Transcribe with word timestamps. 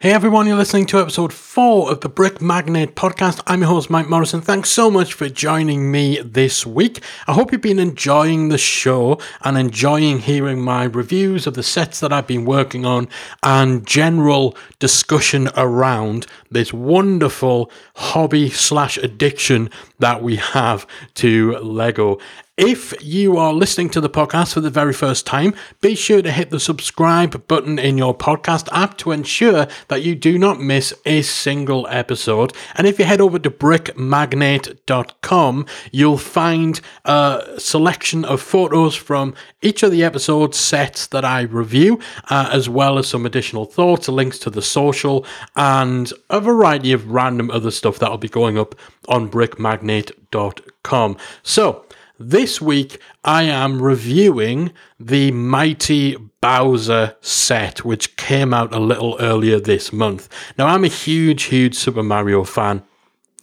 Hey 0.00 0.12
everyone, 0.12 0.46
you're 0.46 0.54
listening 0.54 0.86
to 0.86 1.00
episode 1.00 1.32
4 1.32 1.90
of 1.90 2.02
the 2.02 2.08
Brick 2.08 2.40
Magnate 2.40 2.94
podcast. 2.94 3.40
I'm 3.48 3.62
your 3.62 3.70
host, 3.70 3.90
Mike 3.90 4.08
Morrison. 4.08 4.40
Thanks 4.40 4.70
so 4.70 4.92
much 4.92 5.12
for 5.12 5.28
joining 5.28 5.90
me 5.90 6.20
this 6.22 6.64
week. 6.64 7.02
I 7.26 7.32
hope 7.32 7.50
you've 7.50 7.62
been 7.62 7.80
enjoying 7.80 8.48
the 8.48 8.58
show 8.58 9.18
and 9.42 9.58
enjoying 9.58 10.20
hearing 10.20 10.60
my 10.60 10.84
reviews 10.84 11.48
of 11.48 11.54
the 11.54 11.64
sets 11.64 11.98
that 11.98 12.12
I've 12.12 12.28
been 12.28 12.44
working 12.44 12.86
on 12.86 13.08
and 13.42 13.84
general 13.84 14.56
discussion 14.78 15.48
around 15.56 16.28
this 16.48 16.72
wonderful 16.72 17.68
hobby 17.96 18.50
slash 18.50 18.98
addiction 18.98 19.68
that 19.98 20.22
we 20.22 20.36
have 20.36 20.86
to 21.14 21.56
Lego. 21.56 22.18
If 22.58 22.92
you 23.00 23.36
are 23.36 23.52
listening 23.52 23.88
to 23.90 24.00
the 24.00 24.10
podcast 24.10 24.54
for 24.54 24.60
the 24.60 24.68
very 24.68 24.92
first 24.92 25.24
time, 25.24 25.54
be 25.80 25.94
sure 25.94 26.22
to 26.22 26.32
hit 26.32 26.50
the 26.50 26.58
subscribe 26.58 27.46
button 27.46 27.78
in 27.78 27.96
your 27.96 28.18
podcast 28.18 28.68
app 28.72 28.98
to 28.98 29.12
ensure 29.12 29.68
that 29.86 30.02
you 30.02 30.16
do 30.16 30.40
not 30.40 30.58
miss 30.58 30.92
a 31.06 31.22
single 31.22 31.86
episode. 31.86 32.52
And 32.74 32.88
if 32.88 32.98
you 32.98 33.04
head 33.04 33.20
over 33.20 33.38
to 33.38 33.48
brickmagnate.com, 33.48 35.66
you'll 35.92 36.18
find 36.18 36.80
a 37.04 37.54
selection 37.58 38.24
of 38.24 38.42
photos 38.42 38.96
from 38.96 39.34
each 39.62 39.84
of 39.84 39.92
the 39.92 40.02
episode 40.02 40.56
sets 40.56 41.06
that 41.06 41.24
I 41.24 41.42
review, 41.42 42.00
uh, 42.28 42.50
as 42.52 42.68
well 42.68 42.98
as 42.98 43.06
some 43.06 43.24
additional 43.24 43.66
thoughts, 43.66 44.08
links 44.08 44.40
to 44.40 44.50
the 44.50 44.62
social, 44.62 45.24
and 45.54 46.12
a 46.28 46.40
variety 46.40 46.92
of 46.92 47.08
random 47.08 47.52
other 47.52 47.70
stuff 47.70 48.00
that 48.00 48.10
will 48.10 48.18
be 48.18 48.28
going 48.28 48.58
up 48.58 48.74
on 49.06 49.30
brickmagnate.com. 49.30 51.16
So, 51.44 51.84
this 52.18 52.60
week, 52.60 53.00
I 53.24 53.44
am 53.44 53.80
reviewing 53.80 54.72
the 54.98 55.30
Mighty 55.30 56.16
Bowser 56.40 57.16
set, 57.20 57.84
which 57.84 58.16
came 58.16 58.52
out 58.52 58.74
a 58.74 58.80
little 58.80 59.16
earlier 59.20 59.60
this 59.60 59.92
month. 59.92 60.28
Now, 60.58 60.66
I'm 60.66 60.84
a 60.84 60.88
huge, 60.88 61.44
huge 61.44 61.74
Super 61.74 62.02
Mario 62.02 62.44
fan. 62.44 62.82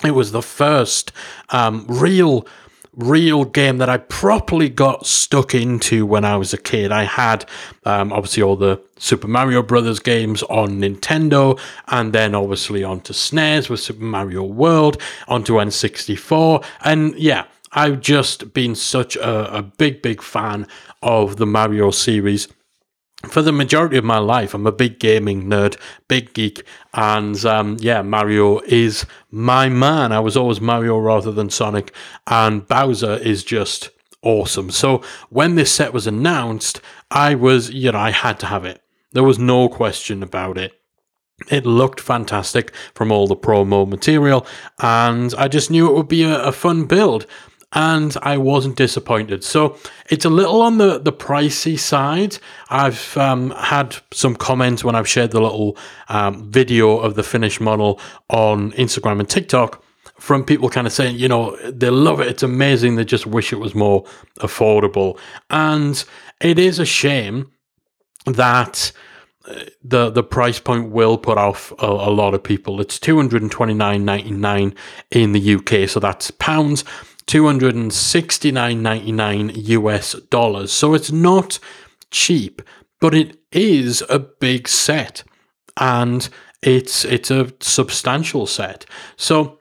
It 0.03 0.11
was 0.11 0.31
the 0.31 0.41
first 0.41 1.11
um, 1.49 1.85
real 1.87 2.45
real 2.95 3.43
game 3.43 3.77
that 3.77 3.89
I 3.89 3.97
properly 3.97 4.69
got 4.69 5.05
stuck 5.05 5.53
into 5.53 6.05
when 6.05 6.23
I 6.23 6.37
was 6.37 6.53
a 6.53 6.57
kid. 6.57 6.91
I 6.91 7.03
had 7.03 7.45
um, 7.83 8.13
obviously 8.13 8.41
all 8.41 8.55
the 8.55 8.81
Super 8.97 9.27
Mario 9.27 9.61
Brothers 9.61 9.99
games 9.99 10.43
on 10.43 10.79
Nintendo, 10.79 11.59
and 11.87 12.13
then 12.13 12.33
obviously 12.33 12.83
onto 12.83 13.13
SNES 13.13 13.69
with 13.69 13.81
Super 13.81 14.03
Mario 14.03 14.43
World, 14.43 15.01
onto 15.27 15.55
N64, 15.55 16.63
and 16.83 17.13
yeah, 17.15 17.45
I've 17.75 18.01
just 18.01 18.53
been 18.53 18.73
such 18.73 19.15
a, 19.15 19.57
a 19.57 19.61
big, 19.61 20.01
big 20.01 20.21
fan 20.21 20.67
of 21.03 21.35
the 21.35 21.45
Mario 21.45 21.91
series 21.91 22.47
for 23.27 23.41
the 23.41 23.51
majority 23.51 23.97
of 23.97 24.03
my 24.03 24.17
life, 24.17 24.53
I'm 24.53 24.67
a 24.67 24.71
big 24.71 24.99
gaming 24.99 25.45
nerd, 25.45 25.77
big 26.07 26.33
geek, 26.33 26.63
and 26.93 27.43
um, 27.45 27.77
yeah, 27.79 28.01
Mario 28.01 28.59
is 28.61 29.05
my 29.31 29.69
man. 29.69 30.11
I 30.11 30.19
was 30.19 30.37
always 30.37 30.61
Mario 30.61 30.97
rather 30.99 31.31
than 31.31 31.49
Sonic, 31.49 31.93
and 32.27 32.67
Bowser 32.67 33.15
is 33.15 33.43
just 33.43 33.89
awesome. 34.21 34.71
So 34.71 35.01
when 35.29 35.55
this 35.55 35.71
set 35.71 35.93
was 35.93 36.07
announced, 36.07 36.81
I 37.11 37.35
was, 37.35 37.71
you 37.71 37.91
know, 37.91 37.99
I 37.99 38.11
had 38.11 38.39
to 38.39 38.47
have 38.47 38.65
it. 38.65 38.81
There 39.11 39.23
was 39.23 39.39
no 39.39 39.69
question 39.69 40.23
about 40.23 40.57
it. 40.57 40.73
It 41.51 41.65
looked 41.65 41.99
fantastic 41.99 42.73
from 42.93 43.11
all 43.11 43.27
the 43.27 43.35
promo 43.35 43.87
material, 43.87 44.45
and 44.79 45.33
I 45.37 45.47
just 45.47 45.69
knew 45.69 45.87
it 45.87 45.93
would 45.93 46.07
be 46.07 46.23
a, 46.23 46.41
a 46.43 46.51
fun 46.51 46.85
build 46.85 47.27
and 47.75 48.15
I 48.21 48.37
wasn't 48.37 48.77
disappointed. 48.77 49.43
So 49.43 49.77
it's 50.09 50.23
a 50.23 50.29
little 50.29 50.61
on 50.61 50.77
the, 50.77 50.97
the 50.97 51.11
pricey 51.11 51.77
side. 51.77 52.37
I've 52.69 53.15
um, 53.17 53.51
had 53.51 53.97
some 54.11 54.35
comments 54.35 54.83
when 54.83 54.95
I've 54.95 55.07
shared 55.07 55.31
the 55.31 55.41
little 55.41 55.77
um, 56.07 56.49
video 56.49 56.97
of 56.97 57.15
the 57.15 57.23
finished 57.23 57.59
model 57.59 57.99
on 58.29 58.71
Instagram 58.71 59.19
and 59.19 59.29
TikTok 59.29 59.83
from 60.17 60.45
people 60.45 60.69
kind 60.69 60.87
of 60.87 60.93
saying, 60.93 61.17
you 61.17 61.27
know, 61.27 61.57
they 61.69 61.89
love 61.89 62.21
it, 62.21 62.27
it's 62.27 62.43
amazing, 62.43 62.95
they 62.95 63.03
just 63.03 63.27
wish 63.27 63.51
it 63.51 63.57
was 63.57 63.75
more 63.75 64.05
affordable. 64.39 65.19
And 65.49 66.01
it 66.39 66.57
is 66.57 66.79
a 66.79 66.85
shame 66.85 67.51
that 68.25 68.93
uh, 69.47 69.65
the 69.83 70.09
the 70.09 70.23
price 70.23 70.59
point 70.59 70.89
will 70.89 71.17
put 71.17 71.37
off 71.37 71.71
a, 71.79 71.85
a 71.85 72.09
lot 72.09 72.33
of 72.33 72.41
people. 72.41 72.81
It's 72.81 72.97
two 72.97 73.17
hundred 73.17 73.43
and 73.43 73.51
twenty 73.51 73.75
nine 73.75 74.03
ninety 74.03 74.31
nine 74.31 74.73
in 75.11 75.33
the 75.33 75.55
UK, 75.55 75.87
so 75.87 75.99
that's 75.99 76.31
pounds. 76.31 76.83
269.99 77.27 79.67
US 79.69 80.13
dollars. 80.29 80.71
So 80.71 80.93
it's 80.93 81.11
not 81.11 81.59
cheap, 82.11 82.61
but 82.99 83.15
it 83.15 83.39
is 83.51 84.03
a 84.09 84.19
big 84.19 84.67
set 84.67 85.23
and 85.77 86.29
it's 86.61 87.05
it's 87.05 87.31
a 87.31 87.51
substantial 87.59 88.47
set. 88.47 88.85
So 89.17 89.59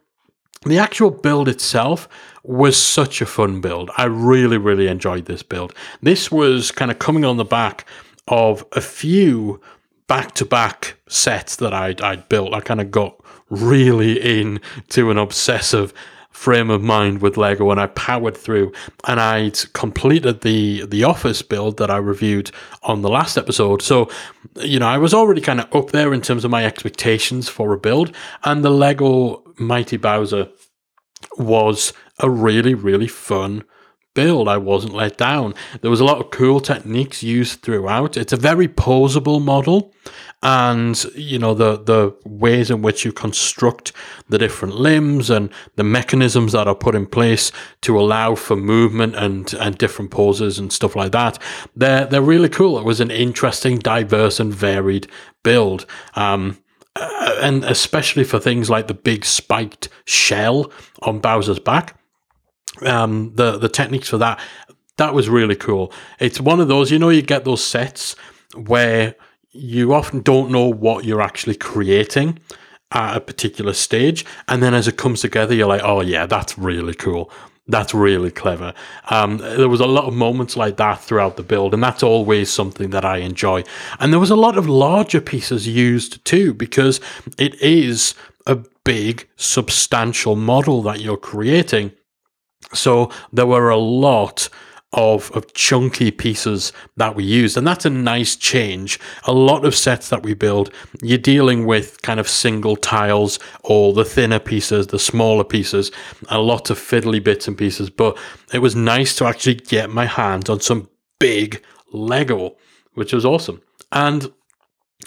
the 0.64 0.78
actual 0.78 1.10
build 1.10 1.48
itself 1.48 2.08
was 2.42 2.80
such 2.80 3.20
a 3.20 3.26
fun 3.26 3.60
build. 3.60 3.90
I 3.96 4.04
really 4.04 4.58
really 4.58 4.88
enjoyed 4.88 5.26
this 5.26 5.42
build. 5.42 5.74
This 6.02 6.30
was 6.30 6.70
kind 6.70 6.90
of 6.90 6.98
coming 6.98 7.24
on 7.24 7.36
the 7.36 7.44
back 7.44 7.86
of 8.28 8.64
a 8.72 8.80
few 8.80 9.60
back-to-back 10.06 10.96
sets 11.08 11.56
that 11.56 11.72
I'd, 11.72 12.00
I'd 12.00 12.28
built. 12.28 12.54
I 12.54 12.60
kind 12.60 12.80
of 12.80 12.90
got 12.90 13.22
really 13.48 14.40
into 14.40 15.10
an 15.10 15.18
obsessive 15.18 15.92
frame 16.34 16.68
of 16.68 16.82
mind 16.82 17.22
with 17.22 17.36
Lego 17.36 17.70
and 17.70 17.80
I 17.80 17.86
powered 17.86 18.36
through 18.36 18.72
and 19.06 19.20
I'd 19.20 19.72
completed 19.72 20.40
the 20.40 20.84
the 20.84 21.04
office 21.04 21.42
build 21.42 21.76
that 21.78 21.90
I 21.90 21.96
reviewed 21.96 22.50
on 22.82 23.02
the 23.02 23.08
last 23.08 23.38
episode. 23.38 23.80
So, 23.80 24.10
you 24.56 24.80
know, 24.80 24.88
I 24.88 24.98
was 24.98 25.14
already 25.14 25.40
kind 25.40 25.60
of 25.60 25.72
up 25.74 25.92
there 25.92 26.12
in 26.12 26.20
terms 26.20 26.44
of 26.44 26.50
my 26.50 26.64
expectations 26.64 27.48
for 27.48 27.72
a 27.72 27.78
build 27.78 28.14
and 28.42 28.64
the 28.64 28.70
Lego 28.70 29.44
Mighty 29.58 29.96
Bowser 29.96 30.48
was 31.38 31.92
a 32.18 32.28
really 32.28 32.74
really 32.74 33.08
fun 33.08 33.64
build. 34.14 34.48
I 34.48 34.56
wasn't 34.56 34.94
let 34.94 35.18
down. 35.18 35.54
There 35.80 35.90
was 35.90 36.00
a 36.00 36.04
lot 36.04 36.18
of 36.18 36.30
cool 36.30 36.60
techniques 36.60 37.22
used 37.22 37.60
throughout. 37.62 38.16
It's 38.16 38.32
a 38.32 38.36
very 38.36 38.68
posable 38.68 39.42
model, 39.42 39.92
and 40.42 41.04
you 41.14 41.38
know 41.38 41.54
the 41.54 41.82
the 41.82 42.16
ways 42.24 42.70
in 42.70 42.82
which 42.82 43.04
you 43.04 43.12
construct 43.12 43.92
the 44.28 44.38
different 44.38 44.76
limbs 44.76 45.30
and 45.30 45.50
the 45.76 45.84
mechanisms 45.84 46.52
that 46.52 46.68
are 46.68 46.74
put 46.74 46.94
in 46.94 47.06
place 47.06 47.52
to 47.82 47.98
allow 47.98 48.34
for 48.34 48.56
movement 48.56 49.14
and 49.16 49.52
and 49.54 49.76
different 49.76 50.10
poses 50.10 50.58
and 50.58 50.72
stuff 50.72 50.96
like 50.96 51.12
that. 51.12 51.38
They're 51.76 52.06
they're 52.06 52.22
really 52.22 52.48
cool. 52.48 52.78
It 52.78 52.84
was 52.84 53.00
an 53.00 53.10
interesting, 53.10 53.78
diverse, 53.78 54.40
and 54.40 54.54
varied 54.54 55.08
build. 55.42 55.86
Um, 56.14 56.58
uh, 56.96 57.38
and 57.42 57.64
especially 57.64 58.22
for 58.22 58.38
things 58.38 58.70
like 58.70 58.86
the 58.86 58.94
big 58.94 59.24
spiked 59.24 59.88
shell 60.04 60.70
on 61.02 61.18
Bowser's 61.18 61.58
back 61.58 61.98
um, 62.82 63.32
the 63.34 63.58
the 63.58 63.68
techniques 63.68 64.08
for 64.08 64.18
that 64.18 64.40
that 64.96 65.14
was 65.14 65.28
really 65.28 65.56
cool. 65.56 65.92
It's 66.20 66.40
one 66.40 66.60
of 66.60 66.68
those, 66.68 66.90
you 66.90 66.98
know, 66.98 67.08
you 67.08 67.22
get 67.22 67.44
those 67.44 67.64
sets 67.64 68.14
where 68.54 69.16
you 69.50 69.92
often 69.92 70.20
don't 70.20 70.50
know 70.50 70.68
what 70.68 71.04
you're 71.04 71.22
actually 71.22 71.56
creating 71.56 72.38
at 72.92 73.16
a 73.16 73.20
particular 73.20 73.72
stage, 73.72 74.24
and 74.46 74.62
then 74.62 74.74
as 74.74 74.86
it 74.86 74.96
comes 74.96 75.20
together, 75.20 75.54
you're 75.54 75.66
like, 75.66 75.82
oh 75.82 76.00
yeah, 76.00 76.26
that's 76.26 76.56
really 76.56 76.94
cool. 76.94 77.30
That's 77.66 77.94
really 77.94 78.30
clever. 78.30 78.74
Um, 79.10 79.38
there 79.38 79.70
was 79.70 79.80
a 79.80 79.86
lot 79.86 80.04
of 80.04 80.14
moments 80.14 80.56
like 80.56 80.76
that 80.76 81.00
throughout 81.00 81.36
the 81.36 81.42
build, 81.42 81.74
and 81.74 81.82
that's 81.82 82.02
always 82.02 82.50
something 82.50 82.90
that 82.90 83.04
I 83.04 83.18
enjoy. 83.18 83.64
And 83.98 84.12
there 84.12 84.20
was 84.20 84.30
a 84.30 84.36
lot 84.36 84.58
of 84.58 84.68
larger 84.68 85.20
pieces 85.20 85.66
used 85.66 86.24
too, 86.24 86.52
because 86.54 87.00
it 87.38 87.60
is 87.60 88.14
a 88.46 88.58
big, 88.84 89.26
substantial 89.36 90.36
model 90.36 90.82
that 90.82 91.00
you're 91.00 91.16
creating. 91.16 91.92
So 92.72 93.10
there 93.32 93.46
were 93.46 93.70
a 93.70 93.76
lot 93.76 94.48
of, 94.94 95.30
of 95.32 95.52
chunky 95.54 96.10
pieces 96.10 96.72
that 96.96 97.14
we 97.14 97.24
used. 97.24 97.56
And 97.56 97.66
that's 97.66 97.84
a 97.84 97.90
nice 97.90 98.36
change. 98.36 98.98
A 99.24 99.32
lot 99.32 99.64
of 99.64 99.74
sets 99.74 100.08
that 100.08 100.22
we 100.22 100.34
build, 100.34 100.72
you're 101.02 101.18
dealing 101.18 101.66
with 101.66 102.00
kind 102.02 102.20
of 102.20 102.28
single 102.28 102.76
tiles 102.76 103.38
or 103.62 103.92
the 103.92 104.04
thinner 104.04 104.38
pieces, 104.38 104.86
the 104.86 104.98
smaller 104.98 105.44
pieces, 105.44 105.90
a 106.28 106.38
lot 106.38 106.70
of 106.70 106.78
fiddly 106.78 107.22
bits 107.22 107.48
and 107.48 107.58
pieces. 107.58 107.90
But 107.90 108.16
it 108.52 108.60
was 108.60 108.76
nice 108.76 109.16
to 109.16 109.26
actually 109.26 109.56
get 109.56 109.90
my 109.90 110.06
hands 110.06 110.48
on 110.48 110.60
some 110.60 110.88
big 111.18 111.62
Lego, 111.92 112.56
which 112.94 113.12
was 113.12 113.24
awesome. 113.24 113.62
And 113.92 114.32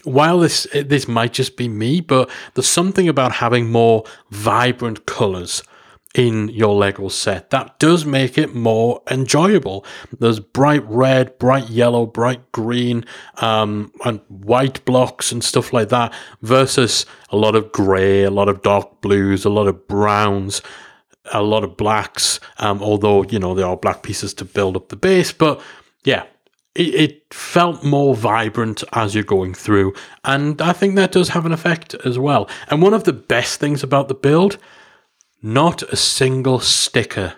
while 0.03 0.39
this 0.39 0.67
this 0.73 1.07
might 1.07 1.33
just 1.33 1.57
be 1.57 1.67
me, 1.67 2.01
but 2.01 2.29
there's 2.53 2.67
something 2.67 3.09
about 3.09 3.33
having 3.33 3.71
more 3.71 4.03
vibrant 4.31 5.05
colors 5.05 5.63
in 6.17 6.49
your 6.49 6.75
Lego 6.75 7.09
set. 7.09 7.51
That 7.51 7.77
does 7.79 8.05
make 8.05 8.37
it 8.37 8.55
more 8.55 9.01
enjoyable. 9.09 9.85
There's 10.19 10.39
bright 10.39 10.83
red, 10.87 11.37
bright 11.37 11.69
yellow, 11.69 12.05
bright 12.05 12.51
green, 12.51 13.05
um, 13.35 13.91
and 14.03 14.19
white 14.27 14.83
blocks 14.83 15.31
and 15.31 15.43
stuff 15.43 15.71
like 15.71 15.89
that, 15.89 16.13
versus 16.41 17.05
a 17.29 17.37
lot 17.37 17.55
of 17.55 17.71
grey, 17.71 18.23
a 18.23 18.31
lot 18.31 18.49
of 18.49 18.63
dark 18.63 19.01
blues, 19.01 19.45
a 19.45 19.49
lot 19.49 19.67
of 19.67 19.87
browns, 19.87 20.61
a 21.33 21.43
lot 21.43 21.63
of 21.63 21.77
blacks. 21.77 22.39
Um, 22.57 22.81
although 22.81 23.23
you 23.23 23.37
know 23.37 23.53
there 23.53 23.67
are 23.67 23.77
black 23.77 24.01
pieces 24.01 24.33
to 24.35 24.45
build 24.45 24.75
up 24.75 24.89
the 24.89 24.95
base, 24.95 25.31
but 25.31 25.61
yeah, 26.03 26.23
it, 26.73 26.95
it 26.95 27.33
felt 27.33 27.83
more 27.83 28.15
vibrant 28.15 28.83
as 28.93 29.13
you're 29.13 29.23
going 29.23 29.53
through. 29.53 29.93
And 30.23 30.61
I 30.61 30.73
think 30.73 30.95
that 30.95 31.11
does 31.11 31.29
have 31.29 31.45
an 31.45 31.51
effect 31.51 31.93
as 32.05 32.17
well. 32.17 32.49
And 32.69 32.81
one 32.81 32.93
of 32.93 33.03
the 33.03 33.13
best 33.13 33.59
things 33.59 33.83
about 33.83 34.07
the 34.07 34.15
build, 34.15 34.57
not 35.41 35.83
a 35.83 35.95
single 35.95 36.59
sticker. 36.59 37.35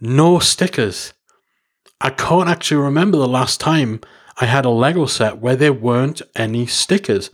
No 0.00 0.38
stickers. 0.38 1.12
I 2.00 2.10
can't 2.10 2.48
actually 2.48 2.82
remember 2.82 3.18
the 3.18 3.28
last 3.28 3.60
time 3.60 4.00
I 4.38 4.46
had 4.46 4.64
a 4.64 4.70
Lego 4.70 5.06
set 5.06 5.38
where 5.38 5.56
there 5.56 5.72
weren't 5.72 6.22
any 6.34 6.66
stickers. 6.66 7.30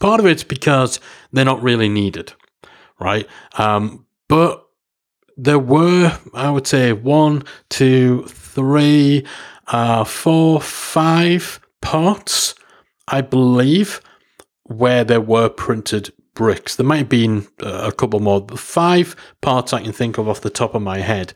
Part 0.00 0.18
of 0.18 0.26
it's 0.26 0.42
because 0.42 0.98
they're 1.32 1.44
not 1.44 1.62
really 1.62 1.88
needed, 1.88 2.32
right? 2.98 3.28
Um, 3.56 4.06
but 4.28 4.66
there 5.36 5.60
were, 5.60 6.18
I 6.34 6.50
would 6.50 6.66
say, 6.66 6.92
one, 6.92 7.44
two, 7.68 8.24
three, 8.26 9.24
uh, 9.68 10.02
four, 10.02 10.60
five 10.60 11.60
parts, 11.80 12.54
I 13.06 13.20
believe, 13.20 14.00
where 14.64 15.04
there 15.04 15.20
were 15.20 15.48
printed 15.48 16.12
bricks. 16.36 16.76
There 16.76 16.86
might 16.86 16.98
have 16.98 17.08
been 17.08 17.48
uh, 17.60 17.88
a 17.88 17.92
couple 17.92 18.20
more, 18.20 18.46
five 18.56 19.16
parts 19.40 19.72
I 19.72 19.82
can 19.82 19.92
think 19.92 20.18
of 20.18 20.28
off 20.28 20.42
the 20.42 20.50
top 20.50 20.76
of 20.76 20.82
my 20.82 20.98
head 20.98 21.32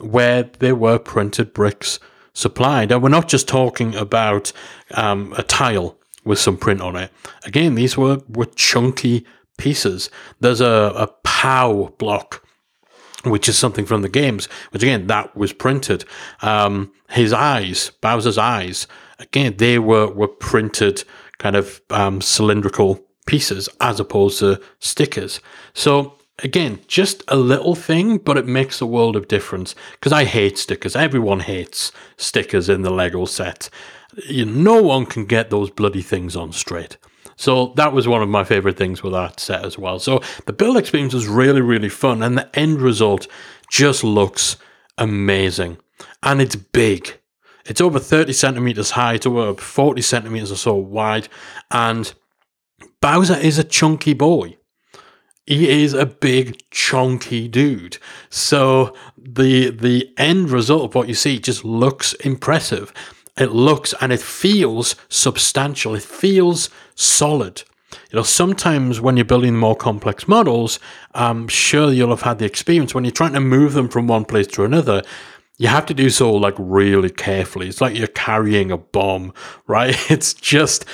where 0.00 0.44
there 0.60 0.74
were 0.74 0.98
printed 0.98 1.52
bricks 1.52 2.00
supplied. 2.32 2.90
And 2.90 3.02
we're 3.02 3.10
not 3.10 3.28
just 3.28 3.46
talking 3.46 3.94
about 3.94 4.52
um, 4.92 5.34
a 5.36 5.42
tile 5.42 5.98
with 6.24 6.38
some 6.38 6.56
print 6.56 6.80
on 6.80 6.96
it. 6.96 7.10
Again, 7.44 7.74
these 7.74 7.96
were, 7.96 8.22
were 8.28 8.46
chunky 8.46 9.26
pieces. 9.58 10.08
There's 10.40 10.62
a, 10.62 10.92
a 10.96 11.08
POW 11.22 11.94
block 11.98 12.40
which 13.24 13.48
is 13.48 13.56
something 13.56 13.86
from 13.86 14.02
the 14.02 14.08
games, 14.08 14.46
which 14.70 14.82
again, 14.82 15.06
that 15.06 15.34
was 15.34 15.52
printed. 15.52 16.04
Um, 16.42 16.92
his 17.08 17.32
eyes, 17.32 17.90
Bowser's 18.02 18.36
eyes, 18.36 18.86
again, 19.18 19.56
they 19.56 19.78
were, 19.78 20.08
were 20.08 20.28
printed 20.28 21.04
kind 21.38 21.56
of 21.56 21.80
um, 21.88 22.20
cylindrical 22.20 23.02
pieces 23.26 23.68
as 23.80 24.00
opposed 24.00 24.38
to 24.40 24.60
stickers. 24.78 25.40
So 25.72 26.18
again, 26.40 26.80
just 26.86 27.22
a 27.28 27.36
little 27.36 27.74
thing, 27.74 28.18
but 28.18 28.36
it 28.36 28.46
makes 28.46 28.80
a 28.80 28.86
world 28.86 29.16
of 29.16 29.28
difference. 29.28 29.74
Because 29.92 30.12
I 30.12 30.24
hate 30.24 30.58
stickers. 30.58 30.96
Everyone 30.96 31.40
hates 31.40 31.92
stickers 32.16 32.68
in 32.68 32.82
the 32.82 32.90
Lego 32.90 33.24
set. 33.24 33.68
You, 34.28 34.44
no 34.44 34.82
one 34.82 35.06
can 35.06 35.26
get 35.26 35.50
those 35.50 35.70
bloody 35.70 36.02
things 36.02 36.36
on 36.36 36.52
straight. 36.52 36.96
So 37.36 37.72
that 37.76 37.92
was 37.92 38.06
one 38.06 38.22
of 38.22 38.28
my 38.28 38.44
favorite 38.44 38.76
things 38.76 39.02
with 39.02 39.12
that 39.12 39.40
set 39.40 39.64
as 39.64 39.76
well. 39.76 39.98
So 39.98 40.22
the 40.46 40.52
build 40.52 40.76
experience 40.76 41.14
was 41.14 41.26
really, 41.26 41.60
really 41.60 41.88
fun, 41.88 42.22
and 42.22 42.38
the 42.38 42.58
end 42.58 42.80
result 42.80 43.26
just 43.70 44.04
looks 44.04 44.56
amazing. 44.98 45.78
And 46.22 46.40
it's 46.40 46.56
big. 46.56 47.18
It's 47.66 47.80
over 47.80 47.98
30 47.98 48.32
centimeters 48.34 48.90
high, 48.90 49.14
it's 49.14 49.26
over 49.26 49.54
40 49.54 50.02
centimeters 50.02 50.52
or 50.52 50.56
so 50.56 50.74
wide, 50.74 51.28
and 51.70 52.12
Bowser 53.04 53.36
is 53.36 53.58
a 53.58 53.64
chunky 53.64 54.14
boy. 54.14 54.56
He 55.44 55.68
is 55.68 55.92
a 55.92 56.06
big 56.06 56.58
chunky 56.70 57.48
dude. 57.48 57.98
So 58.30 58.94
the 59.18 59.68
the 59.68 60.10
end 60.16 60.48
result 60.48 60.84
of 60.84 60.94
what 60.94 61.06
you 61.06 61.12
see 61.12 61.38
just 61.38 61.66
looks 61.66 62.14
impressive. 62.14 62.94
It 63.36 63.52
looks 63.52 63.92
and 64.00 64.10
it 64.10 64.22
feels 64.22 64.96
substantial. 65.10 65.94
It 65.94 66.02
feels 66.02 66.70
solid. 66.94 67.64
You 68.10 68.16
know, 68.16 68.22
sometimes 68.22 69.02
when 69.02 69.18
you're 69.18 69.26
building 69.26 69.54
more 69.54 69.76
complex 69.76 70.26
models, 70.26 70.80
I'm 71.12 71.46
sure 71.46 71.92
you'll 71.92 72.08
have 72.08 72.22
had 72.22 72.38
the 72.38 72.46
experience 72.46 72.94
when 72.94 73.04
you're 73.04 73.10
trying 73.10 73.34
to 73.34 73.40
move 73.40 73.74
them 73.74 73.90
from 73.90 74.06
one 74.06 74.24
place 74.24 74.46
to 74.46 74.64
another. 74.64 75.02
You 75.56 75.68
have 75.68 75.86
to 75.86 75.94
do 75.94 76.10
so 76.10 76.32
like 76.32 76.54
really 76.58 77.10
carefully. 77.10 77.68
It's 77.68 77.80
like 77.80 77.96
you're 77.96 78.08
carrying 78.08 78.70
a 78.70 78.76
bomb, 78.76 79.32
right? 79.66 79.96
It's 80.10 80.34
just 80.34 80.84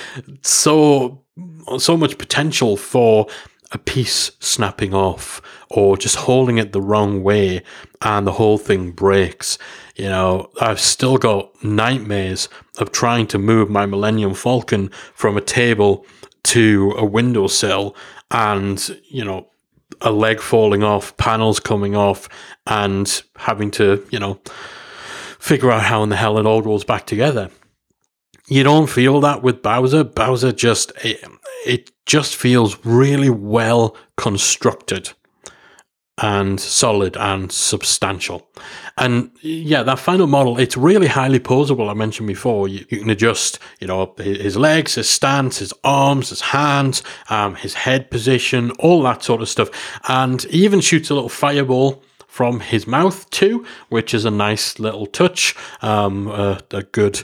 so 0.41 1.23
so 1.77 1.95
much 1.95 2.17
potential 2.17 2.75
for 2.75 3.27
a 3.71 3.77
piece 3.77 4.31
snapping 4.39 4.93
off 4.93 5.41
or 5.69 5.95
just 5.95 6.15
holding 6.17 6.57
it 6.57 6.73
the 6.73 6.81
wrong 6.81 7.23
way 7.23 7.63
and 8.01 8.27
the 8.27 8.33
whole 8.33 8.57
thing 8.57 8.91
breaks. 8.91 9.57
You 9.95 10.09
know, 10.09 10.51
I've 10.59 10.79
still 10.79 11.17
got 11.17 11.63
nightmares 11.63 12.49
of 12.79 12.91
trying 12.91 13.27
to 13.27 13.37
move 13.37 13.69
my 13.69 13.85
Millennium 13.85 14.33
Falcon 14.33 14.89
from 15.13 15.37
a 15.37 15.41
table 15.41 16.05
to 16.43 16.93
a 16.97 17.05
windowsill 17.05 17.95
and, 18.29 18.97
you 19.09 19.23
know, 19.23 19.47
a 20.01 20.11
leg 20.11 20.41
falling 20.41 20.83
off, 20.83 21.15
panels 21.17 21.59
coming 21.59 21.95
off, 21.95 22.27
and 22.67 23.21
having 23.35 23.71
to, 23.71 24.05
you 24.11 24.19
know, 24.19 24.39
figure 25.39 25.71
out 25.71 25.83
how 25.83 26.03
in 26.03 26.09
the 26.09 26.15
hell 26.15 26.37
it 26.37 26.45
all 26.45 26.61
goes 26.61 26.83
back 26.83 27.05
together. 27.05 27.49
You 28.47 28.63
don't 28.63 28.89
feel 28.89 29.21
that 29.21 29.43
with 29.43 29.61
Bowser. 29.61 30.03
Bowser 30.03 30.51
just, 30.51 30.91
it, 31.03 31.23
it 31.65 31.91
just 32.05 32.35
feels 32.35 32.83
really 32.85 33.29
well 33.29 33.95
constructed 34.17 35.11
and 36.21 36.59
solid 36.59 37.17
and 37.17 37.51
substantial. 37.51 38.47
And 38.97 39.31
yeah, 39.41 39.81
that 39.83 39.99
final 39.99 40.27
model, 40.27 40.59
it's 40.59 40.77
really 40.77 41.07
highly 41.07 41.39
posable. 41.39 41.89
I 41.89 41.93
mentioned 41.93 42.27
before, 42.27 42.67
you, 42.67 42.85
you, 42.89 42.99
can 42.99 43.09
adjust, 43.09 43.57
you 43.79 43.87
know, 43.87 44.13
his 44.17 44.55
legs, 44.55 44.95
his 44.95 45.09
stance, 45.09 45.57
his 45.57 45.73
arms, 45.83 46.29
his 46.29 46.41
hands, 46.41 47.01
um, 47.29 47.55
his 47.55 47.73
head 47.73 48.11
position, 48.11 48.71
all 48.71 49.01
that 49.03 49.23
sort 49.23 49.41
of 49.41 49.49
stuff. 49.49 49.69
And 50.07 50.43
he 50.43 50.63
even 50.63 50.79
shoots 50.79 51.09
a 51.09 51.15
little 51.15 51.29
fireball 51.29 52.03
from 52.27 52.59
his 52.59 52.85
mouth 52.85 53.29
too, 53.31 53.65
which 53.89 54.13
is 54.13 54.23
a 54.23 54.31
nice 54.31 54.79
little 54.79 55.07
touch, 55.07 55.55
um, 55.81 56.27
a 56.27 56.83
good 56.91 57.23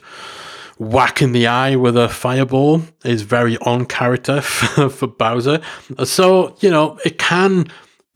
whack 0.80 1.22
in 1.22 1.32
the 1.32 1.48
eye 1.48 1.76
with 1.76 1.98
a 1.98 2.10
fireball 2.10 2.82
is 3.04 3.24
very 3.24 3.58
on 3.60 3.86
character 3.86 4.42
for, 4.42 4.90
for 4.98 5.08
Bowser. 5.08 5.62
So, 6.04 6.56
you 6.60 6.70
know, 6.70 7.00
it 7.06 7.18
can 7.18 7.68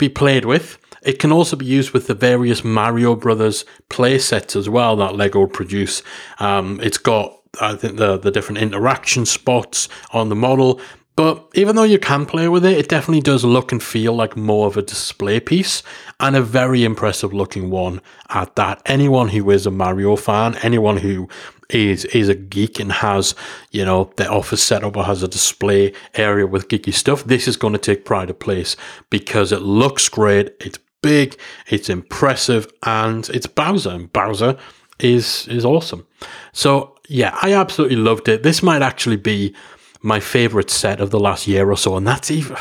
be 0.01 0.09
played 0.09 0.43
with. 0.45 0.77
It 1.03 1.17
can 1.19 1.31
also 1.31 1.55
be 1.55 1.65
used 1.65 1.91
with 1.91 2.07
the 2.07 2.13
various 2.13 2.63
Mario 2.63 3.15
Brothers 3.15 3.65
play 3.89 4.19
sets 4.19 4.55
as 4.55 4.67
well 4.67 4.95
that 4.97 5.15
Lego 5.15 5.47
produce. 5.47 6.03
Um, 6.39 6.79
it's 6.81 6.97
got, 6.97 7.39
I 7.59 7.75
think, 7.75 7.97
the, 7.97 8.17
the 8.17 8.31
different 8.31 8.59
interaction 8.59 9.25
spots 9.25 9.87
on 10.11 10.29
the 10.29 10.35
model. 10.35 10.79
But 11.15 11.47
even 11.55 11.75
though 11.75 11.83
you 11.83 11.99
can 11.99 12.25
play 12.25 12.47
with 12.47 12.65
it, 12.65 12.77
it 12.77 12.87
definitely 12.87 13.21
does 13.21 13.43
look 13.43 13.71
and 13.71 13.83
feel 13.83 14.13
like 14.13 14.37
more 14.37 14.67
of 14.67 14.77
a 14.77 14.81
display 14.81 15.39
piece 15.39 15.83
and 16.19 16.35
a 16.35 16.41
very 16.41 16.83
impressive 16.83 17.33
looking 17.33 17.69
one 17.69 18.01
at 18.29 18.55
that. 18.55 18.81
Anyone 18.85 19.29
who 19.29 19.49
is 19.51 19.65
a 19.65 19.71
Mario 19.71 20.15
fan, 20.15 20.55
anyone 20.63 20.97
who 20.97 21.27
is 21.73 22.05
is 22.05 22.29
a 22.29 22.35
geek 22.35 22.79
and 22.79 22.91
has 22.91 23.35
you 23.71 23.85
know 23.85 24.11
their 24.17 24.31
office 24.31 24.63
set 24.63 24.83
up 24.83 24.97
or 24.97 25.03
has 25.05 25.23
a 25.23 25.27
display 25.27 25.93
area 26.15 26.47
with 26.47 26.67
geeky 26.67 26.93
stuff, 26.93 27.23
this 27.25 27.47
is 27.47 27.57
going 27.57 27.73
to 27.73 27.79
take 27.79 28.05
pride 28.05 28.29
of 28.29 28.39
place 28.39 28.75
because 29.09 29.51
it 29.51 29.61
looks 29.61 30.09
great. 30.09 30.53
It's 30.59 30.79
big, 31.01 31.37
it's 31.67 31.89
impressive, 31.89 32.71
and 32.83 33.27
it's 33.29 33.47
Bowser. 33.47 33.91
And 33.91 34.13
Bowser 34.13 34.57
is 34.99 35.47
is 35.47 35.65
awesome. 35.65 36.07
So 36.53 36.97
yeah, 37.07 37.37
I 37.41 37.53
absolutely 37.53 37.97
loved 37.97 38.27
it. 38.29 38.43
This 38.43 38.63
might 38.63 38.81
actually 38.81 39.17
be 39.17 39.53
my 40.01 40.19
favorite 40.19 40.69
set 40.69 40.99
of 40.99 41.11
the 41.11 41.19
last 41.19 41.47
year 41.47 41.69
or 41.69 41.77
so, 41.77 41.95
and 41.95 42.07
that's 42.07 42.31
even 42.31 42.57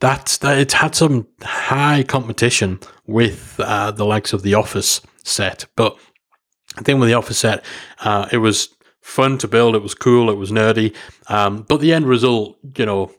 that's 0.00 0.38
that 0.38 0.58
it's 0.58 0.74
had 0.74 0.94
some 0.94 1.26
high 1.42 2.02
competition 2.02 2.80
with 3.06 3.58
uh, 3.60 3.90
the 3.90 4.04
likes 4.04 4.32
of 4.32 4.42
the 4.42 4.54
Office 4.54 5.00
set, 5.24 5.66
but 5.76 5.98
I 6.76 6.82
think 6.82 7.00
with 7.00 7.08
the 7.08 7.14
Office 7.14 7.38
set, 7.38 7.64
uh, 8.00 8.28
it 8.32 8.38
was 8.38 8.68
fun 9.00 9.38
to 9.38 9.48
build. 9.48 9.74
It 9.74 9.82
was 9.82 9.94
cool. 9.94 10.30
It 10.30 10.36
was 10.36 10.50
nerdy. 10.50 10.94
Um, 11.28 11.62
but 11.62 11.80
the 11.80 11.92
end 11.92 12.06
result, 12.06 12.58
you 12.76 12.84
know, 12.84 13.12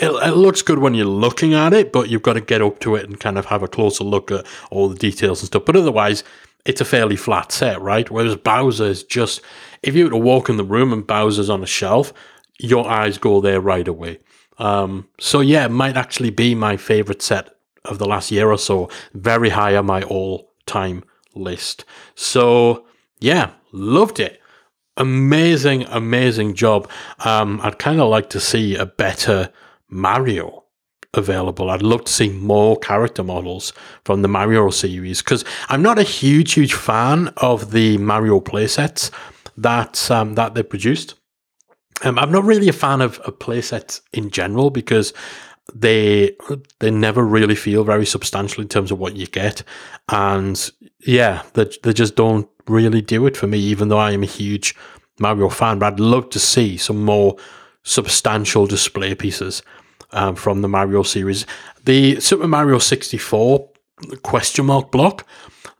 it, 0.00 0.10
it, 0.10 0.36
looks 0.36 0.62
good 0.62 0.78
when 0.78 0.94
you're 0.94 1.06
looking 1.06 1.54
at 1.54 1.72
it, 1.72 1.92
but 1.92 2.08
you've 2.08 2.22
got 2.22 2.34
to 2.34 2.40
get 2.40 2.62
up 2.62 2.78
to 2.80 2.94
it 2.94 3.06
and 3.06 3.18
kind 3.18 3.38
of 3.38 3.46
have 3.46 3.62
a 3.62 3.68
closer 3.68 4.04
look 4.04 4.30
at 4.30 4.46
all 4.70 4.88
the 4.88 4.96
details 4.96 5.40
and 5.40 5.46
stuff. 5.46 5.64
But 5.64 5.76
otherwise, 5.76 6.24
it's 6.64 6.80
a 6.80 6.84
fairly 6.84 7.16
flat 7.16 7.52
set, 7.52 7.80
right? 7.80 8.10
Whereas 8.10 8.36
Bowser 8.36 8.84
is 8.84 9.02
just, 9.02 9.40
if 9.82 9.94
you 9.94 10.04
were 10.04 10.10
to 10.10 10.16
walk 10.16 10.48
in 10.48 10.56
the 10.56 10.64
room 10.64 10.92
and 10.92 11.06
Bowser's 11.06 11.50
on 11.50 11.62
a 11.62 11.66
shelf, 11.66 12.12
your 12.58 12.88
eyes 12.88 13.18
go 13.18 13.40
there 13.40 13.60
right 13.60 13.88
away. 13.88 14.18
Um, 14.58 15.08
so 15.18 15.40
yeah, 15.40 15.64
it 15.64 15.70
might 15.70 15.96
actually 15.96 16.30
be 16.30 16.54
my 16.54 16.76
favorite 16.76 17.22
set 17.22 17.56
of 17.86 17.98
the 17.98 18.06
last 18.06 18.30
year 18.30 18.50
or 18.50 18.58
so. 18.58 18.90
Very 19.14 19.48
high 19.48 19.74
on 19.74 19.86
my 19.86 20.02
all 20.02 20.52
time 20.66 21.02
list. 21.34 21.86
So 22.14 22.84
yeah, 23.20 23.50
loved 23.72 24.20
it. 24.20 24.40
Amazing, 24.96 25.84
amazing 25.84 26.54
job. 26.54 26.90
Um, 27.20 27.60
I'd 27.62 27.78
kind 27.78 28.00
of 28.00 28.08
like 28.08 28.30
to 28.30 28.40
see 28.40 28.76
a 28.76 28.86
better 28.86 29.50
Mario 29.88 30.64
available. 31.14 31.70
I'd 31.70 31.82
love 31.82 32.04
to 32.04 32.12
see 32.12 32.28
more 32.28 32.76
character 32.78 33.22
models 33.22 33.72
from 34.04 34.22
the 34.22 34.28
Mario 34.28 34.70
series 34.70 35.22
because 35.22 35.44
I'm 35.68 35.82
not 35.82 35.98
a 35.98 36.02
huge, 36.02 36.52
huge 36.54 36.74
fan 36.74 37.28
of 37.38 37.72
the 37.72 37.98
Mario 37.98 38.40
playsets 38.40 39.10
that 39.56 40.10
um, 40.10 40.34
that 40.34 40.54
they 40.54 40.62
produced. 40.62 41.14
Um, 42.02 42.18
I'm 42.18 42.32
not 42.32 42.44
really 42.44 42.68
a 42.68 42.72
fan 42.72 43.00
of, 43.00 43.18
of 43.20 43.38
playsets 43.38 44.00
in 44.12 44.30
general 44.30 44.70
because 44.70 45.12
they 45.74 46.36
they 46.78 46.90
never 46.90 47.24
really 47.24 47.54
feel 47.54 47.84
very 47.84 48.06
substantial 48.06 48.62
in 48.62 48.68
terms 48.68 48.90
of 48.90 48.98
what 48.98 49.16
you 49.16 49.26
get, 49.26 49.62
and 50.08 50.70
yeah, 51.00 51.42
they 51.54 51.70
they 51.82 51.92
just 51.92 52.16
don't 52.16 52.48
really 52.70 53.02
do 53.02 53.26
it 53.26 53.36
for 53.36 53.46
me, 53.46 53.58
even 53.58 53.88
though 53.88 53.98
I 53.98 54.12
am 54.12 54.22
a 54.22 54.26
huge 54.26 54.74
Mario 55.18 55.48
fan. 55.48 55.78
But 55.78 55.94
I'd 55.94 56.00
love 56.00 56.30
to 56.30 56.38
see 56.38 56.76
some 56.76 57.04
more 57.04 57.36
substantial 57.82 58.66
display 58.66 59.14
pieces 59.14 59.62
um, 60.12 60.34
from 60.34 60.62
the 60.62 60.68
Mario 60.68 61.02
series. 61.02 61.46
The 61.84 62.20
Super 62.20 62.48
Mario 62.48 62.78
64 62.78 63.68
question 64.22 64.66
mark 64.66 64.90
block, 64.90 65.26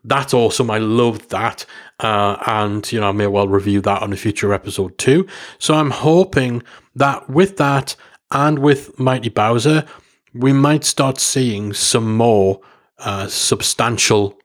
that's 0.03 0.33
awesome. 0.33 0.71
I 0.71 0.79
loved 0.79 1.29
that. 1.29 1.65
Uh, 1.99 2.37
and, 2.47 2.91
you 2.91 2.99
know, 2.99 3.09
I 3.09 3.11
may 3.11 3.27
well 3.27 3.47
review 3.47 3.81
that 3.81 4.01
on 4.01 4.11
a 4.11 4.17
future 4.17 4.53
episode 4.53 4.97
too. 4.97 5.27
So 5.59 5.75
I'm 5.75 5.91
hoping 5.91 6.63
that 6.95 7.29
with 7.29 7.57
that 7.57 7.95
and 8.31 8.59
with 8.59 8.97
Mighty 8.99 9.29
Bowser, 9.29 9.85
we 10.33 10.53
might 10.53 10.83
start 10.83 11.19
seeing 11.19 11.73
some 11.73 12.15
more 12.15 12.61
uh, 12.99 13.27
substantial 13.27 14.40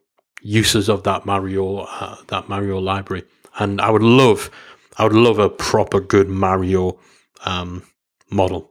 uses 0.47 0.89
of 0.89 1.03
that 1.03 1.27
Mario 1.27 1.79
uh, 1.79 2.17
that 2.29 2.49
Mario 2.49 2.79
library. 2.79 3.25
And 3.59 3.81
I 3.81 3.91
would 3.91 4.03
love, 4.03 4.51
I 4.97 5.05
would 5.05 5.13
love 5.13 5.39
a 5.39 5.49
proper 5.49 6.01
good 6.01 6.29
Mario 6.29 6.99
um, 7.45 7.83
model, 8.31 8.71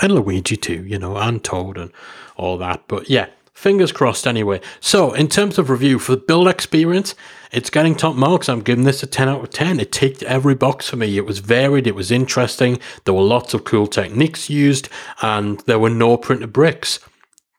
and 0.00 0.14
Luigi 0.14 0.56
too, 0.56 0.84
you 0.84 0.98
know, 0.98 1.16
and 1.16 1.42
Toad 1.42 1.76
and 1.76 1.92
all 2.36 2.56
that. 2.58 2.84
But 2.88 3.10
yeah, 3.10 3.28
fingers 3.52 3.92
crossed 3.92 4.26
anyway. 4.26 4.60
So, 4.80 5.12
in 5.12 5.28
terms 5.28 5.58
of 5.58 5.70
review 5.70 5.98
for 5.98 6.12
the 6.12 6.22
build 6.22 6.48
experience, 6.48 7.14
it's 7.52 7.70
getting 7.70 7.94
top 7.94 8.16
marks. 8.16 8.48
I'm 8.48 8.62
giving 8.62 8.84
this 8.84 9.02
a 9.02 9.06
10 9.06 9.28
out 9.28 9.42
of 9.42 9.50
10. 9.50 9.80
It 9.80 9.92
ticked 9.92 10.22
every 10.22 10.54
box 10.54 10.88
for 10.88 10.96
me. 10.96 11.16
It 11.16 11.26
was 11.26 11.40
varied, 11.40 11.86
it 11.86 11.94
was 11.94 12.10
interesting. 12.10 12.78
There 13.04 13.14
were 13.14 13.22
lots 13.22 13.54
of 13.54 13.64
cool 13.64 13.86
techniques 13.86 14.48
used, 14.48 14.88
and 15.20 15.60
there 15.60 15.78
were 15.78 15.90
no 15.90 16.16
printed 16.16 16.52
bricks. 16.52 17.00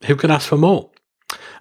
Who 0.06 0.16
could 0.16 0.32
ask 0.32 0.48
for 0.48 0.58
more? 0.58 0.90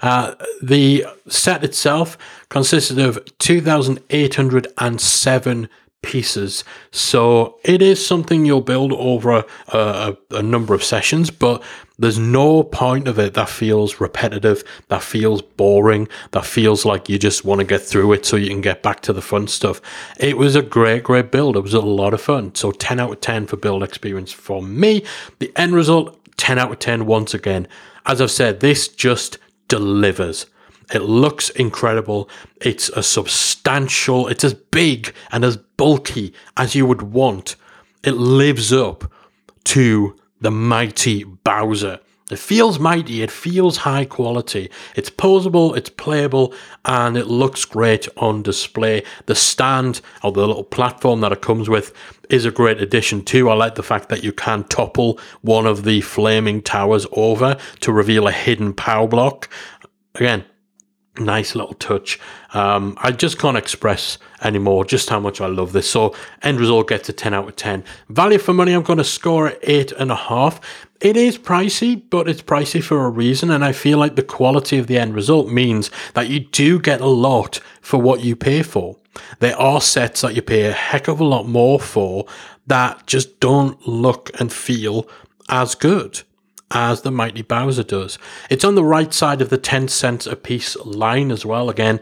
Uh, 0.03 0.35
the 0.62 1.07
set 1.29 1.65
itself 1.65 2.19
consisted 2.49 2.99
of 2.99 3.19
2,807 3.38 5.69
pieces. 6.07 6.62
So 6.93 7.59
it 7.65 7.83
is 7.83 8.05
something 8.05 8.47
you'll 8.47 8.61
build 8.61 8.93
over 8.93 9.33
a, 9.33 9.45
a, 9.69 10.17
a, 10.31 10.43
number 10.43 10.73
of 10.73 10.85
sessions, 10.85 11.31
but 11.31 11.62
there's 11.99 12.19
no 12.19 12.62
point 12.62 13.09
of 13.09 13.19
it 13.19 13.35
that 13.35 13.49
feels 13.49 14.00
repetitive, 14.00 14.62
that 14.88 15.03
feels 15.03 15.43
boring, 15.43 16.07
that 16.31 16.47
feels 16.47 16.85
like 16.85 17.09
you 17.09 17.19
just 17.19 17.45
want 17.45 17.61
to 17.61 17.67
get 17.67 17.83
through 17.83 18.12
it 18.12 18.25
so 18.25 18.37
you 18.37 18.49
can 18.49 18.61
get 18.61 18.85
back 18.85 19.00
to 19.00 19.12
the 19.12 19.23
fun 19.23 19.49
stuff. 19.49 19.81
It 20.19 20.37
was 20.37 20.55
a 20.55 20.62
great, 20.62 21.03
great 21.03 21.33
build. 21.33 21.57
It 21.57 21.62
was 21.62 21.75
a 21.75 21.81
lot 21.81 22.15
of 22.15 22.21
fun. 22.21 22.55
So 22.55 22.71
10 22.71 23.00
out 23.00 23.11
of 23.11 23.21
10 23.21 23.49
for 23.49 23.57
build 23.57 23.83
experience 23.83 24.31
for 24.31 24.62
me. 24.62 25.03
The 25.41 25.53
end 25.57 25.75
result, 25.75 26.17
10 26.37 26.59
out 26.59 26.71
of 26.71 26.79
10 26.79 27.07
once 27.07 27.35
again. 27.35 27.67
As 28.05 28.21
I've 28.21 28.31
said, 28.31 28.61
this 28.61 28.87
just 28.87 29.38
delivers. 29.68 30.46
It 30.92 31.02
looks 31.02 31.50
incredible. 31.50 32.28
It's 32.61 32.88
a 32.90 33.02
substantial, 33.02 34.28
it's 34.28 34.44
as 34.44 34.54
big 34.54 35.12
and 35.32 35.44
as 35.44 35.56
bulky 35.56 36.32
as 36.56 36.75
you 36.75 36.87
would 36.87 37.02
want. 37.02 37.56
It 38.04 38.12
lives 38.12 38.73
up 38.73 39.11
to 39.64 40.16
the 40.40 40.50
mighty 40.50 41.25
Bowser. 41.25 42.00
It 42.28 42.40
feels 42.40 42.80
mighty, 42.80 43.23
it 43.23 43.30
feels 43.30 43.76
high 43.76 44.04
quality. 44.04 44.68
It's 44.97 45.11
posable, 45.11 45.76
it's 45.76 45.90
playable, 45.90 46.52
and 46.85 47.16
it 47.16 47.28
looks 47.28 47.64
great 47.64 48.09
on 48.16 48.42
display. 48.42 49.04
The 49.26 49.37
stand 49.37 50.00
or 50.25 50.33
the 50.33 50.45
little 50.45 50.64
platform 50.64 51.21
that 51.21 51.30
it 51.30 51.40
comes 51.40 51.68
with 51.68 51.92
is 52.28 52.45
a 52.45 52.50
great 52.50 52.83
addition 52.83 53.25
too. 53.25 53.49
I 53.49 53.54
like 53.54 53.76
the 53.76 53.85
fact 53.85 54.09
that 54.09 54.25
you 54.25 54.33
can 54.33 54.64
topple 54.64 55.21
one 55.42 55.66
of 55.66 55.85
the 55.85 56.00
flaming 56.00 56.62
towers 56.62 57.06
over 57.12 57.56
to 57.80 57.92
reveal 57.92 58.26
a 58.26 58.33
hidden 58.33 58.75
power 58.75 59.06
block. 59.06 59.49
Again, 60.16 60.45
nice 61.18 61.54
little 61.54 61.75
touch. 61.75 62.18
Um, 62.54 62.97
I 63.02 63.12
just 63.12 63.38
can't 63.38 63.56
express 63.56 64.18
anymore 64.42 64.85
just 64.85 65.09
how 65.09 65.21
much 65.21 65.40
I 65.40 65.47
love 65.47 65.73
this. 65.73 65.88
So 65.88 66.14
end 66.42 66.61
result 66.61 66.88
gets 66.88 67.09
a 67.09 67.12
10 67.12 67.35
out 67.35 67.49
of 67.49 67.56
10. 67.56 67.85
Value 68.09 68.38
for 68.38 68.52
money, 68.52 68.73
I'm 68.73 68.83
going 68.83 68.99
to 68.99 69.04
score 69.04 69.49
at 69.49 69.59
eight 69.62 69.92
and 69.92 70.11
a 70.11 70.16
half. 70.16 70.61
It 71.00 71.17
is 71.17 71.38
pricey, 71.38 72.03
but 72.09 72.29
it's 72.29 72.43
pricey 72.43 72.83
for 72.83 73.05
a 73.05 73.11
reason. 73.11 73.50
And 73.50 73.65
I 73.65 73.73
feel 73.73 73.99
like 73.99 74.17
the 74.17 74.23
quality 74.23 74.79
of 74.79 74.87
the 74.87 74.99
end 74.99 75.15
result 75.15 75.49
means 75.49 75.91
that 76.15 76.29
you 76.29 76.41
do 76.41 76.79
get 76.79 77.00
a 77.00 77.07
lot 77.07 77.61
for 77.81 78.00
what 78.00 78.21
you 78.21 78.35
pay 78.37 78.62
for. 78.62 78.97
There 79.41 79.57
are 79.57 79.81
sets 79.81 80.21
that 80.23 80.35
you 80.35 80.43
pay 80.43 80.62
a 80.62 80.73
heck 80.73 81.09
of 81.09 81.21
a 81.21 81.25
lot 81.25 81.47
more 81.47 81.81
for 81.81 82.26
that 82.67 83.07
just 83.07 83.41
don't 83.41 83.87
look 83.87 84.31
and 84.38 84.53
feel 84.53 85.09
as 85.49 85.75
good 85.75 86.23
as 86.71 87.03
the 87.03 87.11
Mighty 87.11 87.43
Bowser 87.43 87.85
does. 87.85 88.19
It's 88.50 88.65
on 88.65 88.75
the 88.75 88.85
right 88.85 89.12
side 89.15 89.41
of 89.41 89.50
the 89.50 89.59
10 89.59 89.88
cents 89.88 90.26
a 90.26 90.35
piece 90.35 90.76
line 90.85 91.31
as 91.31 91.47
well. 91.47 91.71
Again, 91.71 92.00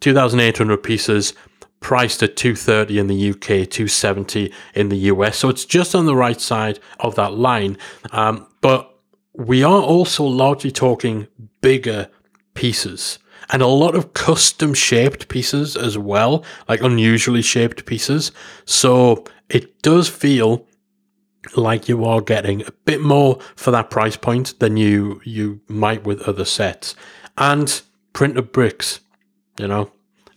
2,800 0.00 0.82
pieces 0.82 1.34
priced 1.80 2.22
at 2.22 2.36
230 2.36 2.98
in 2.98 3.06
the 3.06 3.30
UK, 3.30 3.68
270 3.68 4.52
in 4.74 4.88
the 4.88 4.96
US. 4.96 5.38
So 5.38 5.48
it's 5.48 5.64
just 5.64 5.94
on 5.94 6.06
the 6.06 6.16
right 6.16 6.40
side 6.40 6.80
of 7.00 7.14
that 7.14 7.34
line. 7.34 7.78
Um, 8.10 8.46
but 8.60 8.94
we 9.34 9.62
are 9.62 9.80
also 9.80 10.24
largely 10.24 10.70
talking 10.70 11.28
bigger 11.60 12.08
pieces 12.54 13.18
and 13.50 13.62
a 13.62 13.66
lot 13.66 13.94
of 13.94 14.12
custom 14.12 14.74
shaped 14.74 15.28
pieces 15.28 15.76
as 15.76 15.96
well, 15.96 16.44
like 16.68 16.82
unusually 16.82 17.42
shaped 17.42 17.86
pieces. 17.86 18.32
So 18.64 19.24
it 19.48 19.80
does 19.82 20.08
feel 20.08 20.66
like 21.56 21.88
you 21.88 22.04
are 22.04 22.20
getting 22.20 22.62
a 22.66 22.72
bit 22.84 23.00
more 23.00 23.38
for 23.56 23.70
that 23.70 23.90
price 23.90 24.16
point 24.16 24.58
than 24.58 24.76
you 24.76 25.20
you 25.24 25.60
might 25.68 26.04
with 26.04 26.20
other 26.28 26.44
sets 26.44 26.94
and 27.38 27.80
printed 28.12 28.52
bricks 28.52 29.00
you 29.58 29.66
know 29.66 29.90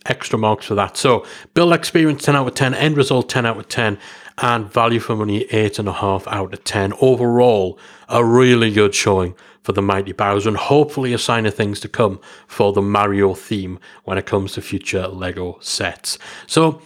extra 0.06 0.38
marks 0.38 0.66
for 0.66 0.74
that. 0.74 0.96
So 0.96 1.26
build 1.54 1.72
experience 1.72 2.24
10 2.24 2.36
out 2.36 2.48
of 2.48 2.54
10 2.54 2.74
end 2.74 2.96
result 2.96 3.28
10 3.28 3.46
out 3.46 3.58
of 3.58 3.68
10 3.68 3.98
and 4.38 4.72
value 4.72 4.98
for 4.98 5.14
money 5.14 5.46
8.5 5.46 6.26
out 6.26 6.54
of 6.54 6.64
10 6.64 6.94
overall 7.00 7.78
a 8.08 8.24
really 8.24 8.72
good 8.72 8.94
showing 8.94 9.34
for 9.62 9.72
the 9.72 9.82
mighty 9.82 10.12
bowser 10.12 10.48
and 10.48 10.56
hopefully 10.56 11.12
a 11.12 11.18
sign 11.18 11.46
of 11.46 11.54
things 11.54 11.78
to 11.80 11.88
come 11.88 12.20
for 12.46 12.72
the 12.72 12.82
mario 12.82 13.34
theme 13.34 13.78
when 14.04 14.18
it 14.18 14.26
comes 14.26 14.52
to 14.52 14.62
future 14.62 15.06
lego 15.06 15.58
sets. 15.60 16.18
So 16.46 16.82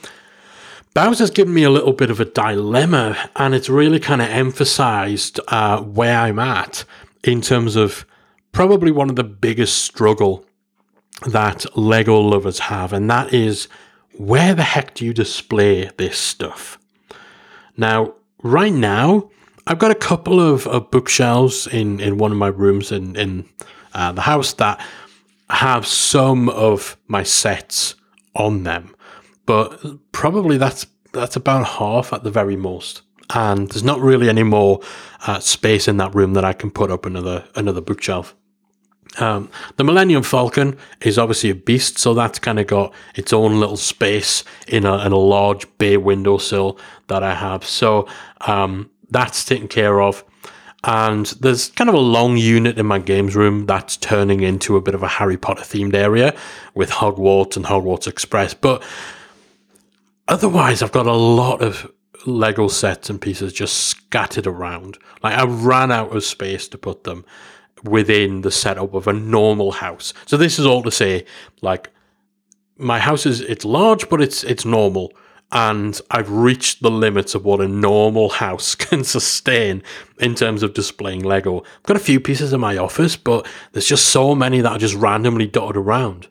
Bowser's 0.96 1.28
given 1.28 1.52
me 1.52 1.62
a 1.62 1.68
little 1.68 1.92
bit 1.92 2.08
of 2.08 2.20
a 2.20 2.24
dilemma, 2.24 3.28
and 3.36 3.54
it's 3.54 3.68
really 3.68 4.00
kind 4.00 4.22
of 4.22 4.30
emphasized 4.30 5.38
uh, 5.48 5.82
where 5.82 6.18
I'm 6.18 6.38
at 6.38 6.86
in 7.22 7.42
terms 7.42 7.76
of 7.76 8.06
probably 8.52 8.90
one 8.90 9.10
of 9.10 9.16
the 9.16 9.22
biggest 9.22 9.82
struggle 9.84 10.45
that 11.22 11.64
Lego 11.76 12.18
lovers 12.20 12.58
have, 12.58 12.92
and 12.92 13.10
that 13.10 13.32
is 13.32 13.68
where 14.14 14.54
the 14.54 14.62
heck 14.62 14.94
do 14.94 15.04
you 15.04 15.12
display 15.12 15.90
this 15.96 16.18
stuff? 16.18 16.78
Now, 17.76 18.14
right 18.42 18.72
now, 18.72 19.30
I've 19.66 19.78
got 19.78 19.90
a 19.90 19.96
couple 19.96 20.40
of, 20.40 20.66
of 20.66 20.90
bookshelves 20.90 21.66
in, 21.66 22.00
in 22.00 22.18
one 22.18 22.32
of 22.32 22.38
my 22.38 22.48
rooms 22.48 22.92
in, 22.92 23.16
in 23.16 23.48
uh, 23.92 24.12
the 24.12 24.22
house 24.22 24.52
that 24.54 24.80
have 25.50 25.86
some 25.86 26.48
of 26.48 26.96
my 27.08 27.22
sets 27.22 27.94
on 28.34 28.62
them 28.62 28.96
but 29.46 29.80
probably 30.12 30.58
that's 30.58 30.86
that's 31.12 31.36
about 31.36 31.66
half 31.66 32.12
at 32.12 32.24
the 32.24 32.30
very 32.30 32.56
most. 32.56 33.02
And 33.34 33.68
there's 33.70 33.82
not 33.82 34.00
really 34.00 34.28
any 34.28 34.42
more 34.42 34.80
uh, 35.26 35.40
space 35.40 35.88
in 35.88 35.96
that 35.96 36.14
room 36.14 36.34
that 36.34 36.44
I 36.44 36.52
can 36.52 36.70
put 36.70 36.90
up 36.90 37.06
another 37.06 37.44
another 37.54 37.80
bookshelf. 37.80 38.36
Um, 39.18 39.50
the 39.76 39.84
Millennium 39.84 40.22
Falcon 40.22 40.76
is 41.00 41.18
obviously 41.18 41.50
a 41.50 41.54
beast, 41.54 41.98
so 41.98 42.14
that's 42.14 42.38
kind 42.38 42.58
of 42.58 42.66
got 42.66 42.92
its 43.14 43.32
own 43.32 43.60
little 43.60 43.76
space 43.76 44.44
in 44.68 44.84
a, 44.84 44.98
in 45.06 45.12
a 45.12 45.18
large 45.18 45.66
bay 45.78 45.96
windowsill 45.96 46.78
that 47.08 47.22
I 47.22 47.34
have. 47.34 47.64
So 47.64 48.08
um, 48.42 48.90
that's 49.10 49.44
taken 49.44 49.68
care 49.68 50.00
of. 50.00 50.24
And 50.84 51.26
there's 51.40 51.70
kind 51.70 51.88
of 51.88 51.94
a 51.94 52.00
long 52.00 52.36
unit 52.36 52.78
in 52.78 52.86
my 52.86 52.98
games 52.98 53.34
room 53.34 53.66
that's 53.66 53.96
turning 53.96 54.42
into 54.42 54.76
a 54.76 54.80
bit 54.80 54.94
of 54.94 55.02
a 55.02 55.08
Harry 55.08 55.36
Potter 55.36 55.62
themed 55.62 55.94
area 55.94 56.36
with 56.74 56.90
Hogwarts 56.90 57.56
and 57.56 57.66
Hogwarts 57.66 58.06
Express. 58.06 58.54
But 58.54 58.84
Otherwise, 60.28 60.82
I've 60.82 60.92
got 60.92 61.06
a 61.06 61.12
lot 61.12 61.62
of 61.62 61.90
Lego 62.26 62.66
sets 62.66 63.08
and 63.08 63.20
pieces 63.20 63.52
just 63.52 63.76
scattered 63.76 64.46
around. 64.46 64.98
Like 65.22 65.38
I 65.38 65.44
ran 65.44 65.92
out 65.92 66.14
of 66.14 66.24
space 66.24 66.66
to 66.68 66.78
put 66.78 67.04
them 67.04 67.24
within 67.84 68.42
the 68.42 68.50
setup 68.50 68.94
of 68.94 69.06
a 69.06 69.12
normal 69.12 69.72
house. 69.72 70.12
So 70.26 70.36
this 70.36 70.58
is 70.58 70.66
all 70.66 70.82
to 70.82 70.90
say, 70.90 71.24
like 71.62 71.90
my 72.78 72.98
house 72.98 73.26
is 73.26 73.40
it's 73.40 73.64
large, 73.64 74.08
but 74.08 74.20
it's 74.20 74.44
it's 74.44 74.64
normal. 74.64 75.12
And 75.52 76.00
I've 76.10 76.30
reached 76.30 76.82
the 76.82 76.90
limits 76.90 77.36
of 77.36 77.44
what 77.44 77.60
a 77.60 77.68
normal 77.68 78.28
house 78.30 78.74
can 78.74 79.04
sustain 79.04 79.82
in 80.18 80.34
terms 80.34 80.62
of 80.62 80.74
displaying 80.74 81.22
Lego. 81.22 81.60
I've 81.60 81.82
got 81.84 81.96
a 81.96 82.00
few 82.00 82.18
pieces 82.18 82.52
in 82.52 82.60
my 82.60 82.76
office, 82.76 83.16
but 83.16 83.46
there's 83.72 83.86
just 83.86 84.06
so 84.06 84.34
many 84.34 84.60
that 84.60 84.72
are 84.72 84.78
just 84.78 84.94
randomly 84.94 85.46
dotted 85.46 85.76
around. 85.76 86.26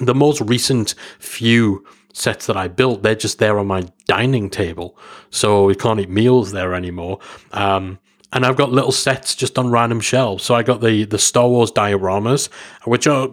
The 0.00 0.14
most 0.14 0.40
recent 0.40 0.94
few 1.18 1.84
sets 2.14 2.46
that 2.46 2.56
I 2.56 2.68
built, 2.68 3.02
they're 3.02 3.14
just 3.14 3.38
there 3.38 3.58
on 3.58 3.66
my 3.66 3.84
dining 4.06 4.48
table. 4.48 4.96
So 5.30 5.64
we 5.64 5.74
can't 5.74 6.00
eat 6.00 6.10
meals 6.10 6.52
there 6.52 6.74
anymore. 6.74 7.18
Um, 7.52 7.98
and 8.32 8.44
I've 8.44 8.56
got 8.56 8.70
little 8.70 8.92
sets 8.92 9.34
just 9.34 9.58
on 9.58 9.70
random 9.70 10.00
shelves. 10.00 10.44
So 10.44 10.54
I 10.54 10.62
got 10.62 10.80
the, 10.80 11.04
the 11.04 11.18
Star 11.18 11.48
Wars 11.48 11.72
dioramas, 11.72 12.48
which 12.84 13.06
are 13.06 13.28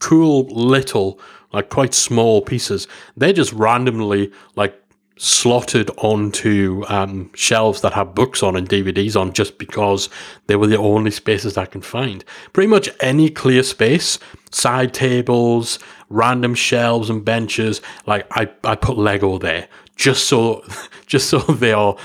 cool 0.00 0.44
little 0.46 1.20
like 1.52 1.68
quite 1.68 1.94
small 1.94 2.42
pieces. 2.42 2.86
They're 3.16 3.32
just 3.32 3.52
randomly 3.52 4.32
like 4.56 4.76
slotted 5.16 5.90
onto 5.98 6.82
um, 6.88 7.30
shelves 7.34 7.82
that 7.82 7.92
have 7.92 8.14
books 8.14 8.42
on 8.42 8.56
and 8.56 8.68
DVDs 8.68 9.20
on 9.20 9.32
just 9.32 9.58
because 9.58 10.08
they 10.46 10.56
were 10.56 10.66
the 10.66 10.78
only 10.78 11.10
spaces 11.10 11.58
I 11.58 11.66
can 11.66 11.82
find. 11.82 12.24
Pretty 12.52 12.68
much 12.68 12.88
any 13.00 13.28
clear 13.28 13.62
space, 13.62 14.18
side 14.50 14.94
tables, 14.94 15.78
random 16.08 16.54
shelves 16.54 17.10
and 17.10 17.24
benches, 17.24 17.82
like 18.06 18.26
I, 18.30 18.48
I 18.64 18.76
put 18.76 18.96
Lego 18.96 19.38
there 19.38 19.68
just 19.96 20.26
so 20.26 20.64
just 21.06 21.28
so 21.28 21.38
they 21.38 21.72
are 21.72 21.96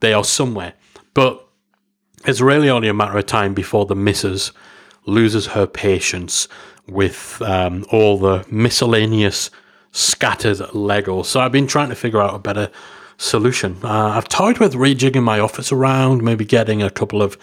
they 0.00 0.12
are 0.12 0.24
somewhere. 0.24 0.74
But 1.14 1.46
it's 2.24 2.40
really 2.40 2.70
only 2.70 2.88
a 2.88 2.94
matter 2.94 3.18
of 3.18 3.26
time 3.26 3.54
before 3.54 3.86
the 3.86 3.96
missus 3.96 4.52
loses 5.06 5.46
her 5.46 5.66
patience 5.66 6.48
with 6.86 7.40
um, 7.42 7.84
all 7.90 8.18
the 8.18 8.44
miscellaneous 8.50 9.50
scattered 9.92 10.60
Lego. 10.74 11.22
So 11.22 11.40
I've 11.40 11.52
been 11.52 11.66
trying 11.66 11.90
to 11.90 11.94
figure 11.94 12.20
out 12.20 12.34
a 12.34 12.38
better 12.38 12.70
solution. 13.18 13.78
Uh, 13.82 14.08
I've 14.16 14.28
toyed 14.28 14.58
with 14.58 14.74
rejigging 14.74 15.22
my 15.22 15.38
office 15.38 15.70
around, 15.72 16.22
maybe 16.22 16.44
getting 16.44 16.82
a 16.82 16.90
couple 16.90 17.22
of 17.22 17.36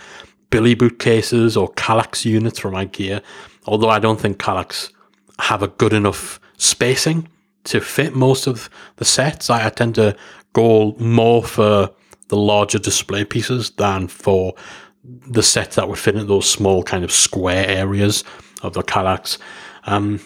Billy 0.50 0.74
bookcases 0.74 1.56
or 1.56 1.72
Kallax 1.74 2.26
units 2.26 2.60
from 2.60 2.74
IKEA. 2.74 3.22
Although 3.66 3.90
I 3.90 4.00
don't 4.00 4.20
think 4.20 4.38
Kallax 4.38 4.92
have 5.40 5.62
a 5.62 5.68
good 5.68 5.94
enough 5.94 6.40
spacing 6.58 7.28
to 7.66 7.80
fit 7.80 8.16
most 8.16 8.48
of 8.48 8.70
the 8.96 9.06
sets. 9.06 9.50
I, 9.50 9.68
I 9.68 9.70
tend 9.70 9.96
to 9.96 10.16
go 10.54 10.96
more 11.00 11.44
for 11.44 11.92
the 12.30 12.38
larger 12.38 12.80
display 12.80 13.26
pieces 13.26 13.72
than 13.72 14.08
for 14.08 14.56
the 15.04 15.44
sets 15.44 15.76
that 15.76 15.88
would 15.88 16.00
fit 16.00 16.16
in 16.16 16.28
those 16.28 16.50
small 16.50 16.84
kind 16.84 17.04
of 17.04 17.12
square 17.12 17.68
areas 17.68 18.24
of 18.62 18.74
the 18.74 18.84
Kallax. 18.84 19.38
Um, 19.86 20.20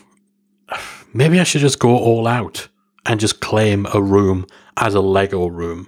maybe 1.13 1.39
I 1.39 1.43
should 1.43 1.62
just 1.62 1.79
go 1.79 1.98
all 1.98 2.27
out 2.27 2.67
and 3.05 3.19
just 3.19 3.39
claim 3.39 3.88
a 3.93 4.01
room 4.01 4.45
as 4.77 4.95
a 4.95 5.01
Lego 5.01 5.48
room. 5.48 5.88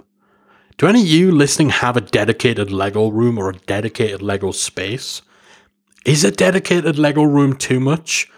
Do 0.77 0.88
any 0.88 1.01
of 1.01 1.07
you 1.07 1.31
listening 1.31 1.69
have 1.69 1.95
a 1.95 2.01
dedicated 2.01 2.72
Lego 2.72 3.07
room 3.07 3.38
or 3.38 3.50
a 3.50 3.57
dedicated 3.60 4.22
Lego 4.22 4.51
space? 4.51 5.22
Is 6.05 6.24
a 6.24 6.31
dedicated 6.31 7.00
Lego 7.00 7.24
room 7.24 7.55
too 7.55 7.79
much? 7.79 8.29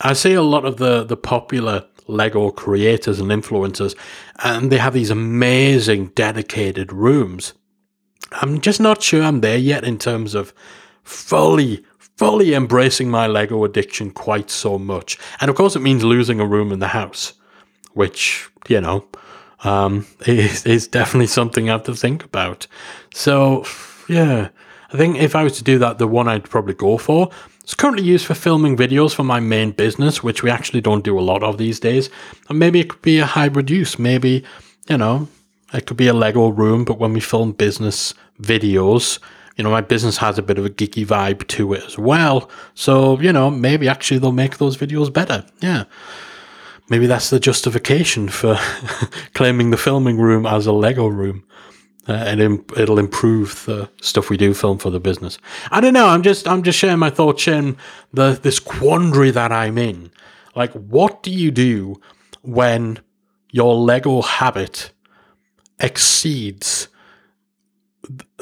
I 0.00 0.14
see 0.14 0.32
a 0.32 0.42
lot 0.42 0.64
of 0.64 0.78
the, 0.78 1.04
the 1.04 1.16
popular 1.16 1.86
Lego 2.06 2.50
creators 2.50 3.20
and 3.20 3.30
influencers, 3.30 3.96
and 4.42 4.70
they 4.70 4.78
have 4.78 4.94
these 4.94 5.10
amazing 5.10 6.06
dedicated 6.14 6.92
rooms. 6.92 7.54
I'm 8.32 8.60
just 8.60 8.80
not 8.80 9.02
sure 9.02 9.22
I'm 9.22 9.40
there 9.40 9.58
yet 9.58 9.84
in 9.84 9.98
terms 9.98 10.34
of 10.34 10.52
fully 11.02 11.84
fully 12.20 12.52
embracing 12.52 13.08
my 13.08 13.26
Lego 13.26 13.64
addiction 13.64 14.10
quite 14.10 14.50
so 14.50 14.78
much. 14.78 15.16
And 15.40 15.48
of 15.48 15.56
course, 15.56 15.74
it 15.74 15.80
means 15.80 16.04
losing 16.04 16.38
a 16.38 16.46
room 16.46 16.70
in 16.70 16.78
the 16.78 16.88
house, 16.88 17.32
which, 17.94 18.46
you 18.68 18.78
know, 18.78 19.06
um, 19.64 20.06
is, 20.26 20.66
is 20.66 20.86
definitely 20.86 21.28
something 21.28 21.70
I 21.70 21.72
have 21.72 21.84
to 21.84 21.94
think 21.94 22.22
about. 22.22 22.66
So, 23.14 23.64
yeah, 24.06 24.50
I 24.92 24.96
think 24.98 25.16
if 25.16 25.34
I 25.34 25.44
was 25.44 25.56
to 25.58 25.64
do 25.64 25.78
that, 25.78 25.96
the 25.96 26.06
one 26.06 26.28
I'd 26.28 26.44
probably 26.44 26.74
go 26.74 26.98
for 26.98 27.30
is 27.64 27.74
currently 27.74 28.04
used 28.04 28.26
for 28.26 28.34
filming 28.34 28.76
videos 28.76 29.14
for 29.14 29.24
my 29.24 29.40
main 29.40 29.72
business, 29.72 30.22
which 30.22 30.42
we 30.42 30.50
actually 30.50 30.80
don't 30.80 31.04
do 31.04 31.18
a 31.18 31.20
lot 31.20 31.42
of 31.42 31.58
these 31.58 31.80
days. 31.80 32.10
And 32.48 32.58
maybe 32.58 32.80
it 32.80 32.88
could 32.88 33.02
be 33.02 33.18
a 33.18 33.26
hybrid 33.26 33.70
use. 33.70 33.98
Maybe, 33.98 34.44
you 34.88 34.98
know, 34.98 35.28
it 35.72 35.86
could 35.86 35.96
be 35.96 36.08
a 36.08 36.14
Lego 36.14 36.48
room, 36.48 36.84
but 36.84 36.98
when 36.98 37.12
we 37.12 37.20
film 37.20 37.52
business 37.52 38.14
videos, 38.40 39.18
you 39.56 39.64
know, 39.64 39.70
my 39.70 39.82
business 39.82 40.16
has 40.16 40.38
a 40.38 40.42
bit 40.42 40.58
of 40.58 40.64
a 40.64 40.70
geeky 40.70 41.06
vibe 41.06 41.46
to 41.48 41.74
it 41.74 41.84
as 41.84 41.98
well. 41.98 42.50
So, 42.74 43.20
you 43.20 43.32
know, 43.32 43.50
maybe 43.50 43.88
actually 43.88 44.18
they'll 44.18 44.32
make 44.32 44.58
those 44.58 44.76
videos 44.76 45.12
better. 45.12 45.44
Yeah. 45.60 45.84
Maybe 46.88 47.06
that's 47.06 47.30
the 47.30 47.38
justification 47.38 48.28
for 48.28 48.58
claiming 49.34 49.70
the 49.70 49.76
filming 49.76 50.18
room 50.18 50.46
as 50.46 50.66
a 50.66 50.72
Lego 50.72 51.06
room. 51.06 51.44
Uh, 52.08 52.12
and 52.12 52.40
it'll 52.76 52.98
improve 52.98 53.64
the 53.66 53.88
stuff 54.00 54.30
we 54.30 54.36
do 54.36 54.54
film 54.54 54.78
for 54.78 54.90
the 54.90 54.98
business. 54.98 55.38
I 55.70 55.80
don't 55.80 55.92
know. 55.92 56.08
I'm 56.08 56.22
just 56.22 56.48
I'm 56.48 56.62
just 56.62 56.78
sharing 56.78 56.98
my 56.98 57.10
thoughts, 57.10 57.42
sharing 57.42 57.76
the 58.12 58.38
this 58.42 58.58
quandary 58.58 59.30
that 59.32 59.52
I'm 59.52 59.76
in. 59.76 60.10
Like, 60.56 60.72
what 60.72 61.22
do 61.22 61.30
you 61.30 61.50
do 61.50 62.00
when 62.42 63.00
your 63.52 63.74
Lego 63.74 64.22
habit 64.22 64.92
exceeds 65.78 66.88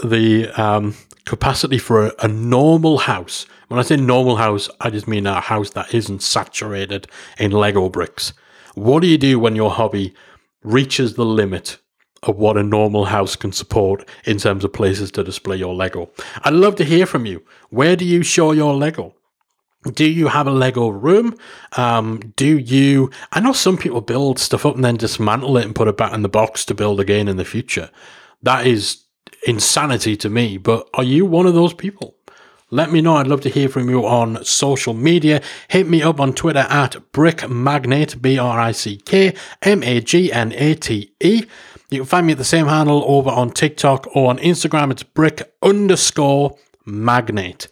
the 0.02 0.48
um, 0.60 0.94
capacity 1.24 1.78
for 1.78 2.06
a, 2.06 2.12
a, 2.20 2.28
normal 2.28 2.98
house. 2.98 3.46
When 3.68 3.78
I 3.78 3.82
say 3.82 3.96
normal 3.96 4.36
house, 4.36 4.68
I 4.80 4.90
just 4.90 5.08
mean 5.08 5.26
a 5.26 5.40
house 5.40 5.70
that 5.70 5.92
isn't 5.92 6.22
saturated 6.22 7.06
in 7.38 7.50
Lego 7.50 7.88
bricks. 7.88 8.32
What 8.74 9.00
do 9.00 9.08
you 9.08 9.18
do 9.18 9.38
when 9.38 9.56
your 9.56 9.70
hobby 9.70 10.14
reaches 10.62 11.14
the 11.14 11.24
limit 11.24 11.78
of 12.24 12.36
what 12.36 12.56
a 12.56 12.62
normal 12.62 13.06
house 13.06 13.36
can 13.36 13.52
support 13.52 14.08
in 14.24 14.38
terms 14.38 14.64
of 14.64 14.72
places 14.72 15.10
to 15.12 15.24
display 15.24 15.56
your 15.56 15.74
Lego? 15.74 16.10
I'd 16.44 16.54
love 16.54 16.76
to 16.76 16.84
hear 16.84 17.06
from 17.06 17.26
you. 17.26 17.44
Where 17.70 17.96
do 17.96 18.04
you 18.04 18.22
show 18.22 18.52
your 18.52 18.74
Lego? 18.74 19.14
Do 19.94 20.04
you 20.04 20.28
have 20.28 20.46
a 20.46 20.52
Lego 20.52 20.88
room? 20.88 21.36
Um, 21.76 22.32
do 22.36 22.58
you? 22.58 23.10
I 23.32 23.40
know 23.40 23.52
some 23.52 23.78
people 23.78 24.00
build 24.00 24.38
stuff 24.38 24.66
up 24.66 24.74
and 24.74 24.84
then 24.84 24.96
dismantle 24.96 25.56
it 25.56 25.64
and 25.64 25.74
put 25.74 25.88
it 25.88 25.96
back 25.96 26.12
in 26.12 26.22
the 26.22 26.28
box 26.28 26.64
to 26.66 26.74
build 26.74 26.98
again 27.00 27.28
in 27.28 27.36
the 27.36 27.44
future. 27.44 27.90
That 28.42 28.66
is 28.66 29.04
insanity 29.46 30.16
to 30.16 30.28
me. 30.28 30.58
But 30.58 30.88
are 30.94 31.04
you 31.04 31.24
one 31.24 31.46
of 31.46 31.54
those 31.54 31.72
people? 31.72 32.16
Let 32.70 32.92
me 32.92 33.00
know. 33.00 33.16
I'd 33.16 33.28
love 33.28 33.40
to 33.42 33.48
hear 33.48 33.68
from 33.68 33.88
you 33.88 34.04
on 34.04 34.44
social 34.44 34.92
media. 34.92 35.40
Hit 35.68 35.88
me 35.88 36.02
up 36.02 36.20
on 36.20 36.34
Twitter 36.34 36.66
at 36.68 36.96
Brick 37.12 37.48
Magnate, 37.48 38.20
B 38.20 38.38
R 38.38 38.60
I 38.60 38.72
C 38.72 38.96
K 38.96 39.34
M 39.62 39.82
A 39.82 40.00
G 40.00 40.30
N 40.30 40.52
A 40.52 40.74
T 40.74 41.12
E. 41.20 41.44
You 41.90 42.00
can 42.00 42.06
find 42.06 42.26
me 42.26 42.32
at 42.32 42.38
the 42.38 42.44
same 42.44 42.66
handle 42.66 43.02
over 43.06 43.30
on 43.30 43.50
TikTok 43.50 44.14
or 44.14 44.28
on 44.28 44.38
Instagram. 44.38 44.90
It's 44.90 45.02
brick 45.02 45.54
underscore 45.62 46.56
magnate. 46.84 47.66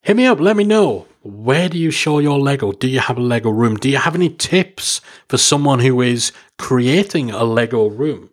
Hit 0.00 0.16
me 0.16 0.26
up. 0.26 0.38
Let 0.38 0.56
me 0.56 0.62
know. 0.62 1.06
Where 1.22 1.68
do 1.68 1.76
you 1.76 1.90
show 1.90 2.20
your 2.20 2.38
Lego? 2.38 2.70
Do 2.70 2.86
you 2.86 3.00
have 3.00 3.18
a 3.18 3.22
Lego 3.22 3.50
room? 3.50 3.76
Do 3.76 3.88
you 3.88 3.96
have 3.96 4.14
any 4.14 4.30
tips 4.30 5.00
for 5.28 5.38
someone 5.38 5.80
who 5.80 6.00
is 6.00 6.30
creating 6.56 7.32
a 7.32 7.42
Lego 7.42 7.88
room? 7.88 8.30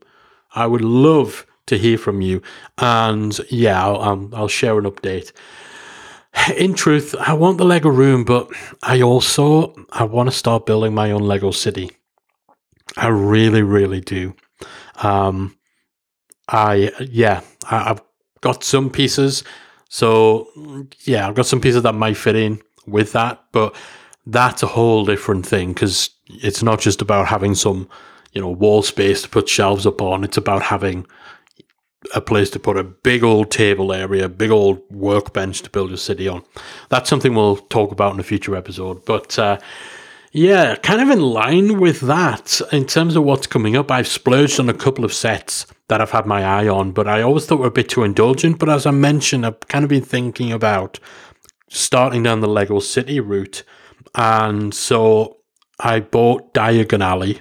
I 0.53 0.67
would 0.67 0.81
love 0.81 1.47
to 1.65 1.77
hear 1.77 1.97
from 1.97 2.21
you. 2.21 2.43
And 2.77 3.37
yeah, 3.49 3.83
I'll, 3.83 4.01
um, 4.01 4.31
I'll 4.35 4.47
share 4.47 4.77
an 4.77 4.85
update. 4.85 5.31
In 6.55 6.75
truth, 6.75 7.15
I 7.15 7.33
want 7.33 7.57
the 7.57 7.65
Lego 7.65 7.89
room, 7.89 8.25
but 8.25 8.51
I 8.83 9.01
also 9.01 9.73
I 9.91 10.03
want 10.03 10.29
to 10.29 10.35
start 10.35 10.67
building 10.67 10.93
my 10.93 11.09
own 11.11 11.23
Lego 11.23 11.49
city. 11.49 11.91
I 12.95 13.07
really, 13.07 13.63
really 13.63 14.01
do. 14.01 14.35
Um, 15.03 15.57
I 16.47 16.91
yeah, 16.99 17.41
I, 17.69 17.91
I've 17.91 18.01
got 18.41 18.63
some 18.63 18.89
pieces. 18.89 19.43
So 19.89 20.47
yeah, 21.03 21.27
I've 21.27 21.35
got 21.35 21.45
some 21.45 21.61
pieces 21.61 21.83
that 21.83 21.93
might 21.95 22.17
fit 22.17 22.35
in 22.35 22.61
with 22.85 23.13
that, 23.13 23.43
but 23.51 23.75
that's 24.25 24.63
a 24.63 24.67
whole 24.67 25.05
different 25.05 25.45
thing 25.45 25.73
because 25.73 26.09
it's 26.27 26.63
not 26.63 26.79
just 26.79 27.01
about 27.01 27.27
having 27.27 27.55
some, 27.55 27.87
you 28.33 28.41
know, 28.41 28.49
wall 28.49 28.81
space 28.81 29.21
to 29.21 29.29
put 29.29 29.47
shelves 29.47 29.85
up 29.85 30.01
on. 30.01 30.23
It's 30.23 30.37
about 30.37 30.63
having 30.63 31.05
a 32.13 32.21
place 32.21 32.49
to 32.51 32.59
put 32.59 32.77
a 32.77 32.83
big 32.83 33.23
old 33.23 33.51
table 33.51 33.93
area, 33.93 34.29
big 34.29 34.51
old 34.51 34.81
workbench 34.91 35.61
to 35.63 35.69
build 35.69 35.89
your 35.89 35.97
city 35.97 36.27
on. 36.27 36.43
That's 36.89 37.09
something 37.09 37.33
we'll 37.33 37.57
talk 37.57 37.91
about 37.91 38.13
in 38.13 38.19
a 38.19 38.23
future 38.23 38.55
episode. 38.55 39.05
But 39.05 39.37
uh, 39.39 39.57
yeah, 40.35 40.75
kind 40.75 41.01
of 41.01 41.09
in 41.09 41.21
line 41.21 41.79
with 41.79 42.01
that, 42.01 42.59
in 42.73 42.85
terms 42.85 43.15
of 43.15 43.23
what's 43.23 43.47
coming 43.47 43.77
up, 43.77 43.89
I've 43.89 44.05
splurged 44.05 44.59
on 44.59 44.67
a 44.67 44.73
couple 44.73 45.05
of 45.05 45.13
sets 45.13 45.65
that 45.87 46.01
I've 46.01 46.11
had 46.11 46.25
my 46.25 46.43
eye 46.43 46.67
on, 46.67 46.91
but 46.91 47.07
I 47.07 47.21
always 47.21 47.45
thought 47.45 47.59
were 47.59 47.67
a 47.67 47.71
bit 47.71 47.87
too 47.87 48.03
indulgent. 48.03 48.59
But 48.59 48.67
as 48.67 48.85
I 48.85 48.91
mentioned, 48.91 49.45
I've 49.45 49.61
kind 49.61 49.85
of 49.85 49.89
been 49.89 50.03
thinking 50.03 50.51
about 50.51 50.99
starting 51.69 52.23
down 52.23 52.41
the 52.41 52.49
Lego 52.49 52.79
City 52.79 53.21
route. 53.21 53.63
And 54.13 54.73
so 54.73 55.37
I 55.79 56.01
bought 56.01 56.53
Diagon 56.53 57.01
Alley, 57.01 57.39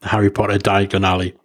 Harry 0.00 0.30
Potter 0.30 0.56
Diagon 0.56 1.04
Alley 1.04 1.36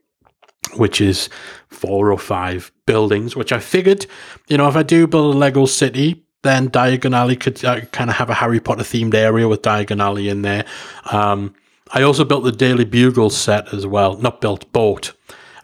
which 0.73 0.99
is 0.99 1.29
four 1.69 2.12
or 2.12 2.17
five 2.17 2.71
buildings, 2.86 3.36
which 3.36 3.51
I 3.51 3.60
figured, 3.60 4.05
you 4.47 4.58
know, 4.58 4.67
if 4.67 4.75
I 4.75 4.84
do 4.84 5.08
build 5.08 5.36
a 5.36 5.38
Lego 5.38 5.65
city, 5.65 6.25
then 6.45 6.69
Diagon 6.69 7.15
Alley 7.15 7.36
could 7.36 7.63
uh, 7.65 7.81
kind 7.91 8.10
of 8.10 8.15
have 8.15 8.29
a 8.29 8.36
Harry 8.36 8.60
Potter 8.60 8.84
themed 8.84 9.13
area 9.13 9.47
with 9.47 9.62
Diagon 9.62 10.01
Alley 10.01 10.29
in 10.29 10.43
there. 10.43 10.65
Um, 11.12 11.53
I 11.91 12.03
also 12.03 12.23
built 12.23 12.43
the 12.43 12.51
Daily 12.51 12.86
Bugle 12.86 13.29
set 13.29 13.73
as 13.73 13.86
well, 13.86 14.17
not 14.17 14.41
built, 14.41 14.71
bought. 14.71 15.13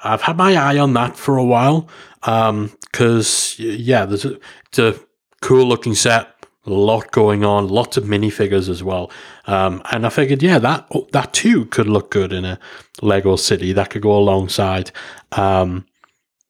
I've 0.03 0.23
had 0.23 0.37
my 0.37 0.55
eye 0.55 0.77
on 0.77 0.93
that 0.93 1.15
for 1.15 1.37
a 1.37 1.45
while 1.45 1.87
because, 2.21 3.59
um, 3.59 3.65
yeah, 3.65 4.05
there's 4.05 4.25
a, 4.25 4.39
it's 4.67 4.79
a 4.79 4.95
cool 5.41 5.67
looking 5.67 5.95
set 5.95 6.27
a 6.65 6.69
lot 6.69 7.11
going 7.11 7.43
on, 7.43 7.67
lots 7.67 7.97
of 7.97 8.03
minifigures 8.03 8.69
as 8.69 8.83
well. 8.83 9.11
Um, 9.47 9.81
and 9.91 10.05
I 10.05 10.09
figured, 10.09 10.43
yeah, 10.43 10.59
that 10.59 10.87
that 11.11 11.33
too 11.33 11.65
could 11.65 11.87
look 11.87 12.11
good 12.11 12.31
in 12.31 12.45
a 12.45 12.59
Lego 13.01 13.35
city. 13.35 13.73
That 13.73 13.89
could 13.89 14.03
go 14.03 14.15
alongside. 14.15 14.91
Um, 15.31 15.85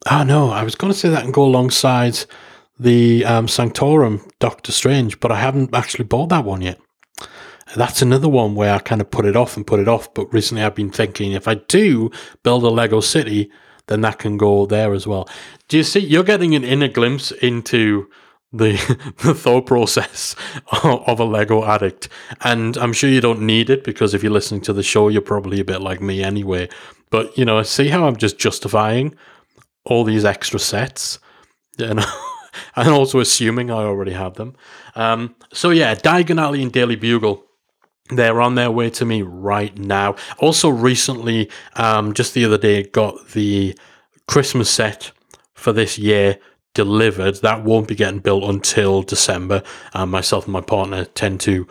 oh 0.09 0.23
no, 0.23 0.49
I 0.49 0.63
was 0.63 0.75
going 0.75 0.91
to 0.91 0.99
say 0.99 1.09
that 1.09 1.23
and 1.23 1.33
go 1.33 1.43
alongside 1.43 2.19
the 2.81 3.23
um, 3.25 3.47
Sanctorum 3.47 4.27
Doctor 4.39 4.71
Strange, 4.71 5.19
but 5.19 5.31
I 5.31 5.39
haven't 5.39 5.73
actually 5.75 6.05
bought 6.05 6.29
that 6.29 6.45
one 6.45 6.61
yet. 6.61 6.79
that's 7.75 8.01
another 8.01 8.27
one 8.27 8.55
where 8.55 8.73
I 8.73 8.79
kind 8.79 9.01
of 9.01 9.11
put 9.11 9.25
it 9.25 9.35
off 9.37 9.55
and 9.55 9.67
put 9.67 9.79
it 9.79 9.87
off. 9.87 10.11
But 10.13 10.33
recently 10.33 10.63
I've 10.63 10.75
been 10.75 10.89
thinking 10.91 11.31
if 11.31 11.47
I 11.47 11.55
do 11.55 12.09
build 12.43 12.63
a 12.63 12.69
Lego 12.69 12.99
city, 12.99 13.51
then 13.87 14.01
that 14.01 14.17
can 14.17 14.35
go 14.35 14.65
there 14.65 14.93
as 14.93 15.05
well. 15.05 15.29
Do 15.67 15.77
you 15.77 15.83
see? 15.83 15.99
You're 15.99 16.23
getting 16.23 16.55
an 16.55 16.63
inner 16.63 16.87
glimpse 16.87 17.31
into 17.31 18.09
the 18.51 18.73
the 19.23 19.35
thought 19.35 19.67
process 19.67 20.35
of 20.83 21.19
a 21.19 21.23
Lego 21.23 21.63
addict, 21.63 22.09
and 22.41 22.77
I'm 22.77 22.93
sure 22.93 23.11
you 23.11 23.21
don't 23.21 23.41
need 23.41 23.69
it 23.69 23.83
because 23.83 24.15
if 24.15 24.23
you're 24.23 24.31
listening 24.31 24.61
to 24.61 24.73
the 24.73 24.83
show, 24.83 25.07
you're 25.09 25.21
probably 25.21 25.59
a 25.59 25.65
bit 25.65 25.81
like 25.81 26.01
me 26.01 26.23
anyway. 26.23 26.67
But 27.11 27.37
you 27.37 27.45
know, 27.45 27.61
see 27.61 27.89
how 27.89 28.07
I'm 28.07 28.15
just 28.15 28.39
justifying 28.39 29.15
all 29.85 30.03
these 30.03 30.25
extra 30.25 30.59
sets, 30.59 31.19
you 31.77 31.93
know, 31.93 32.05
and 32.75 32.89
also 32.89 33.19
assuming 33.19 33.71
I 33.71 33.83
already 33.83 34.13
have 34.13 34.35
them. 34.35 34.55
Um, 34.95 35.35
so 35.53 35.69
yeah, 35.69 35.95
Diagon 35.95 36.41
Alley 36.41 36.61
and 36.61 36.71
Daily 36.71 36.95
Bugle 36.95 37.45
they're 38.11 38.41
on 38.41 38.55
their 38.55 38.69
way 38.69 38.89
to 38.89 39.05
me 39.05 39.21
right 39.21 39.77
now. 39.77 40.15
Also, 40.37 40.69
recently, 40.69 41.49
um, 41.75 42.13
just 42.13 42.33
the 42.33 42.45
other 42.45 42.57
day, 42.57 42.83
got 42.83 43.29
the 43.29 43.77
Christmas 44.27 44.69
set 44.69 45.11
for 45.53 45.71
this 45.71 45.97
year 45.97 46.37
delivered. 46.73 47.35
That 47.35 47.63
won't 47.63 47.87
be 47.87 47.95
getting 47.95 48.19
built 48.19 48.43
until 48.43 49.01
December. 49.01 49.63
Um, 49.93 50.11
myself 50.11 50.45
and 50.45 50.53
my 50.53 50.61
partner 50.61 51.05
tend 51.05 51.39
to 51.41 51.67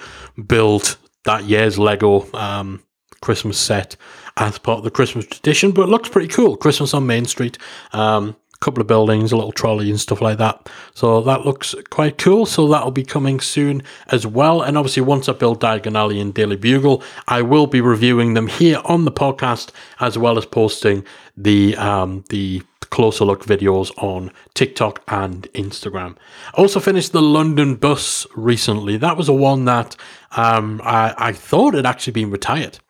build 0.46 0.96
that 1.24 1.44
year's 1.44 1.78
Lego 1.78 2.30
um, 2.32 2.82
Christmas 3.20 3.58
set 3.58 3.96
as 4.36 4.58
part 4.58 4.78
of 4.78 4.84
the 4.84 4.90
Christmas 4.90 5.26
tradition, 5.26 5.72
but 5.72 5.82
it 5.82 5.88
looks 5.88 6.08
pretty 6.08 6.28
cool. 6.28 6.56
Christmas 6.56 6.94
on 6.94 7.06
Main 7.06 7.26
Street. 7.26 7.58
Um, 7.92 8.36
couple 8.60 8.80
of 8.80 8.86
buildings, 8.86 9.32
a 9.32 9.36
little 9.36 9.52
trolley 9.52 9.90
and 9.90 9.98
stuff 9.98 10.20
like 10.20 10.38
that. 10.38 10.68
So 10.94 11.22
that 11.22 11.46
looks 11.46 11.74
quite 11.88 12.18
cool. 12.18 12.46
So 12.46 12.68
that'll 12.68 12.90
be 12.90 13.04
coming 13.04 13.40
soon 13.40 13.82
as 14.08 14.26
well. 14.26 14.62
And 14.62 14.76
obviously, 14.76 15.02
once 15.02 15.28
I 15.28 15.32
build 15.32 15.60
Diagon 15.60 15.96
Alley 15.96 16.20
and 16.20 16.34
Daily 16.34 16.56
Bugle, 16.56 17.02
I 17.26 17.42
will 17.42 17.66
be 17.66 17.80
reviewing 17.80 18.34
them 18.34 18.48
here 18.48 18.80
on 18.84 19.04
the 19.04 19.12
podcast 19.12 19.70
as 19.98 20.18
well 20.18 20.36
as 20.36 20.44
posting 20.44 21.04
the 21.36 21.76
um, 21.76 22.24
the 22.28 22.62
closer 22.90 23.24
look 23.24 23.44
videos 23.44 23.90
on 24.02 24.32
TikTok 24.54 25.02
and 25.08 25.50
Instagram. 25.52 26.16
I 26.54 26.60
also 26.60 26.80
finished 26.80 27.12
the 27.12 27.22
London 27.22 27.76
bus 27.76 28.26
recently. 28.34 28.96
That 28.96 29.16
was 29.16 29.28
a 29.28 29.32
one 29.32 29.64
that 29.66 29.96
um, 30.32 30.80
I, 30.84 31.14
I 31.16 31.32
thought 31.32 31.74
had 31.74 31.86
actually 31.86 32.14
been 32.14 32.30
retired 32.30 32.80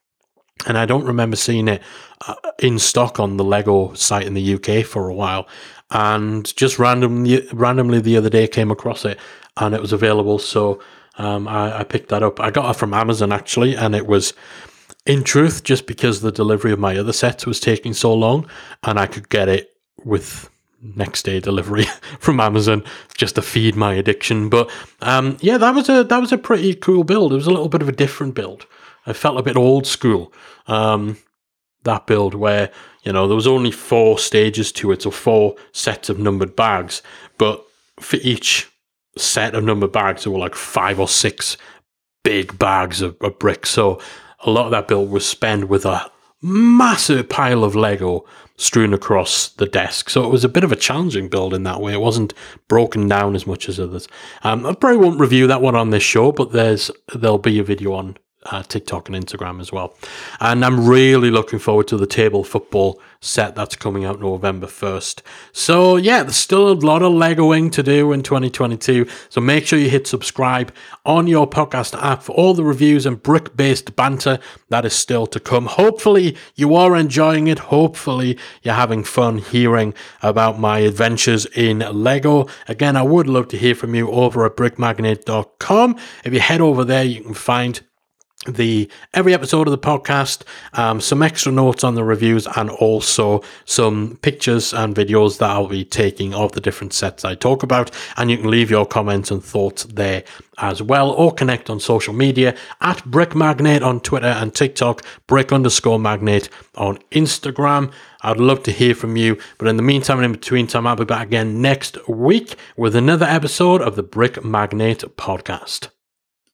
and 0.66 0.77
I 0.79 0.87
don't 0.87 1.05
remember 1.05 1.37
seeing 1.37 1.68
it 1.68 1.83
uh, 2.27 2.35
in 2.59 2.79
stock 2.79 3.18
on 3.20 3.37
the 3.37 3.44
Lego 3.44 3.92
site 3.94 4.27
in 4.27 4.35
the 4.35 4.55
UK 4.55 4.85
for 4.85 5.09
a 5.09 5.14
while. 5.14 5.49
And 5.90 6.55
just 6.57 6.79
randomly, 6.79 7.49
randomly 7.53 8.01
the 8.01 8.16
other 8.16 8.31
day 8.31 8.46
came 8.46 8.70
across 8.70 9.05
it, 9.05 9.18
and 9.57 9.75
it 9.75 9.81
was 9.81 9.92
available. 9.92 10.38
So 10.38 10.81
um, 11.18 11.49
I, 11.49 11.81
I, 11.81 11.85
picked 11.85 12.11
that 12.11 12.23
up. 12.23 12.38
I 12.40 12.51
got 12.51 12.70
it 12.70 12.79
from 12.79 12.94
Amazon 12.94 13.33
actually, 13.33 13.75
and 13.77 13.94
it 13.94 14.07
was, 14.07 14.33
in 15.07 15.25
truth, 15.25 15.64
just 15.64 15.87
because 15.87 16.20
the 16.20 16.31
delivery 16.31 16.73
of 16.73 16.79
my 16.79 16.96
other 16.96 17.12
sets 17.12 17.46
was 17.46 17.59
taking 17.59 17.92
so 17.92 18.14
long, 18.14 18.46
and 18.85 19.01
I 19.01 19.07
could 19.07 19.29
get 19.29 19.49
it 19.49 19.75
with 20.05 20.49
next 20.83 21.25
day 21.25 21.40
delivery 21.40 21.85
from 22.20 22.40
Amazon 22.40 22.83
just 23.16 23.35
to 23.35 23.42
feed 23.42 23.77
my 23.77 23.94
addiction. 23.94 24.49
But 24.49 24.70
um, 25.01 25.37
yeah, 25.40 25.59
that 25.59 25.75
was 25.75 25.88
a 25.88 26.05
that 26.05 26.20
was 26.20 26.33
a 26.33 26.38
pretty 26.38 26.75
cool 26.75 27.05
build. 27.05 27.33
It 27.33 27.37
was 27.37 27.46
a 27.46 27.51
little 27.51 27.68
bit 27.68 27.83
of 27.83 27.88
a 27.88 27.92
different 27.92 28.35
build. 28.35 28.66
I 29.07 29.13
felt 29.13 29.39
a 29.39 29.43
bit 29.43 29.57
old 29.57 29.87
school. 29.87 30.33
Um, 30.67 31.19
that 31.85 32.07
build 32.07 32.35
where 32.35 32.71
you 33.05 33.13
know 33.13 33.27
there 33.27 33.37
was 33.37 33.47
only 33.47 33.71
four 33.71 34.19
stages 34.19 34.73
to 34.73 34.93
it, 34.93 35.03
so 35.03 35.11
four 35.11 35.57
sets 35.73 36.09
of 36.09 36.19
numbered 36.19 36.55
bags, 36.57 37.03
but 37.39 37.65
for 37.99 38.17
each 38.23 38.71
set 39.17 39.55
of 39.55 39.65
numbered 39.65 39.93
bags 39.93 40.25
there 40.25 40.33
were 40.33 40.39
like 40.39 40.55
five 40.55 41.01
or 41.01 41.09
six 41.09 41.57
big 42.23 42.59
bags 42.59 43.01
of, 43.01 43.17
of 43.21 43.39
bricks. 43.39 43.71
So 43.71 44.01
a 44.41 44.51
lot 44.51 44.67
of 44.67 44.71
that 44.71 44.89
build 44.89 45.11
was 45.11 45.27
spent 45.27 45.69
with 45.69 45.85
a 45.85 46.11
massive 46.43 47.29
pile 47.29 47.65
of 47.65 47.77
Lego 47.77 48.25
strewn 48.57 48.95
across 48.95 49.49
the 49.49 49.67
desk. 49.67 50.11
So 50.11 50.25
it 50.25 50.31
was 50.31 50.45
a 50.45 50.49
bit 50.49 50.65
of 50.65 50.73
a 50.73 50.77
challenging 50.77 51.29
build 51.29 51.55
in 51.55 51.63
that 51.65 51.81
way. 51.81 51.93
It 51.93 52.01
wasn't 52.01 52.35
broken 52.69 53.09
down 53.09 53.35
as 53.35 53.47
much 53.47 53.69
as 53.69 53.81
others. 53.81 54.07
Um, 54.43 54.67
I 54.67 54.75
probably 54.75 54.99
won't 54.99 55.21
review 55.21 55.47
that 55.47 55.63
one 55.63 55.75
on 55.75 55.91
this 55.91 56.03
show, 56.03 56.33
but 56.33 56.53
there's 56.53 56.91
there'll 57.15 57.39
be 57.39 57.59
a 57.59 57.65
video 57.65 57.95
on 57.95 58.17
uh, 58.44 58.62
TikTok 58.62 59.09
and 59.09 59.16
Instagram 59.16 59.61
as 59.61 59.70
well. 59.70 59.94
And 60.40 60.64
I'm 60.64 60.87
really 60.87 61.31
looking 61.31 61.59
forward 61.59 61.88
to 61.88 61.96
the 61.96 62.07
table 62.07 62.42
football 62.44 63.00
set 63.20 63.55
that's 63.55 63.76
coming 63.76 64.05
out 64.05 64.18
November 64.18 64.66
1st. 64.66 65.20
So, 65.53 65.96
yeah, 65.96 66.22
there's 66.22 66.37
still 66.37 66.70
a 66.70 66.72
lot 66.72 67.03
of 67.03 67.12
Legoing 67.12 67.70
to 67.72 67.83
do 67.83 68.12
in 68.12 68.22
2022. 68.22 69.07
So, 69.29 69.40
make 69.40 69.66
sure 69.66 69.79
you 69.79 69.90
hit 69.90 70.07
subscribe 70.07 70.72
on 71.05 71.26
your 71.26 71.48
podcast 71.48 72.00
app 72.03 72.22
for 72.22 72.33
all 72.33 72.55
the 72.55 72.64
reviews 72.64 73.05
and 73.05 73.22
brick 73.22 73.57
based 73.57 73.94
banter 73.94 74.38
that 74.70 74.87
is 74.87 74.94
still 74.94 75.26
to 75.29 75.40
come. 75.40 75.66
Hopefully, 75.66 76.37
you 76.55 76.74
are 76.74 76.96
enjoying 76.96 77.46
it. 77.46 77.59
Hopefully, 77.59 78.38
you're 78.62 78.74
having 78.74 79.05
fun 79.05 79.38
hearing 79.38 79.92
about 80.22 80.59
my 80.59 80.79
adventures 80.79 81.44
in 81.46 81.81
Lego. 81.81 82.46
Again, 82.68 82.96
I 82.96 83.03
would 83.03 83.29
love 83.29 83.48
to 83.48 83.59
hear 83.59 83.74
from 83.74 83.94
you 83.94 84.11
over 84.11 84.46
at 84.46 84.57
brickmagnate.com. 84.57 85.96
If 86.24 86.33
you 86.33 86.40
head 86.40 86.62
over 86.62 86.85
there, 86.85 87.05
you 87.05 87.22
can 87.22 87.35
find 87.35 87.81
the 88.46 88.90
every 89.12 89.35
episode 89.35 89.68
of 89.68 89.70
the 89.70 89.79
podcast, 89.79 90.44
um, 90.72 90.98
some 91.00 91.22
extra 91.22 91.53
notes 91.53 91.85
on 91.85 91.94
the 91.94 92.05
reviews, 92.05 92.46
and 92.57 92.70
also 92.70 93.42
some 93.66 94.18
pictures 94.22 94.72
and 94.72 94.94
videos 94.94 95.38
that 95.38 95.50
I'll 95.50 95.66
be 95.66 95.85
taking 95.85 96.33
of 96.33 96.53
the 96.53 96.61
different 96.61 96.94
sets 96.94 97.22
I 97.24 97.35
talk 97.35 97.62
about. 97.62 97.90
And 98.16 98.31
you 98.31 98.38
can 98.38 98.50
leave 98.50 98.70
your 98.70 98.87
comments 98.87 99.31
and 99.31 99.44
thoughts 99.44 99.85
there 99.85 100.24
as 100.57 100.83
well, 100.83 101.11
or 101.11 101.33
connect 101.33 101.68
on 101.68 101.81
social 101.81 102.14
media 102.14 102.57
at 102.81 103.05
Brick 103.05 103.35
Magnate 103.35 103.83
on 103.83 104.00
Twitter 104.00 104.29
and 104.29 104.55
TikTok, 104.55 105.05
Brick 105.26 105.53
underscore 105.53 105.98
Magnate 105.98 106.48
on 106.76 106.98
Instagram. 107.12 107.92
I'd 108.22 108.38
love 108.38 108.62
to 108.64 108.72
hear 108.72 108.94
from 108.94 109.16
you. 109.16 109.38
But 109.59 109.68
in 109.68 109.76
the 109.76 109.83
meantime 109.83 110.18
and 110.18 110.24
in 110.24 110.33
between 110.33 110.66
time, 110.66 110.87
I'll 110.87 110.96
be 110.96 111.05
back 111.05 111.26
again 111.26 111.61
next 111.61 111.98
week 112.09 112.57
with 112.76 112.96
another 112.96 113.26
episode 113.26 113.83
of 113.83 113.96
the 113.96 114.03
Brick 114.03 114.42
Magnate 114.42 115.00
podcast. 115.16 115.90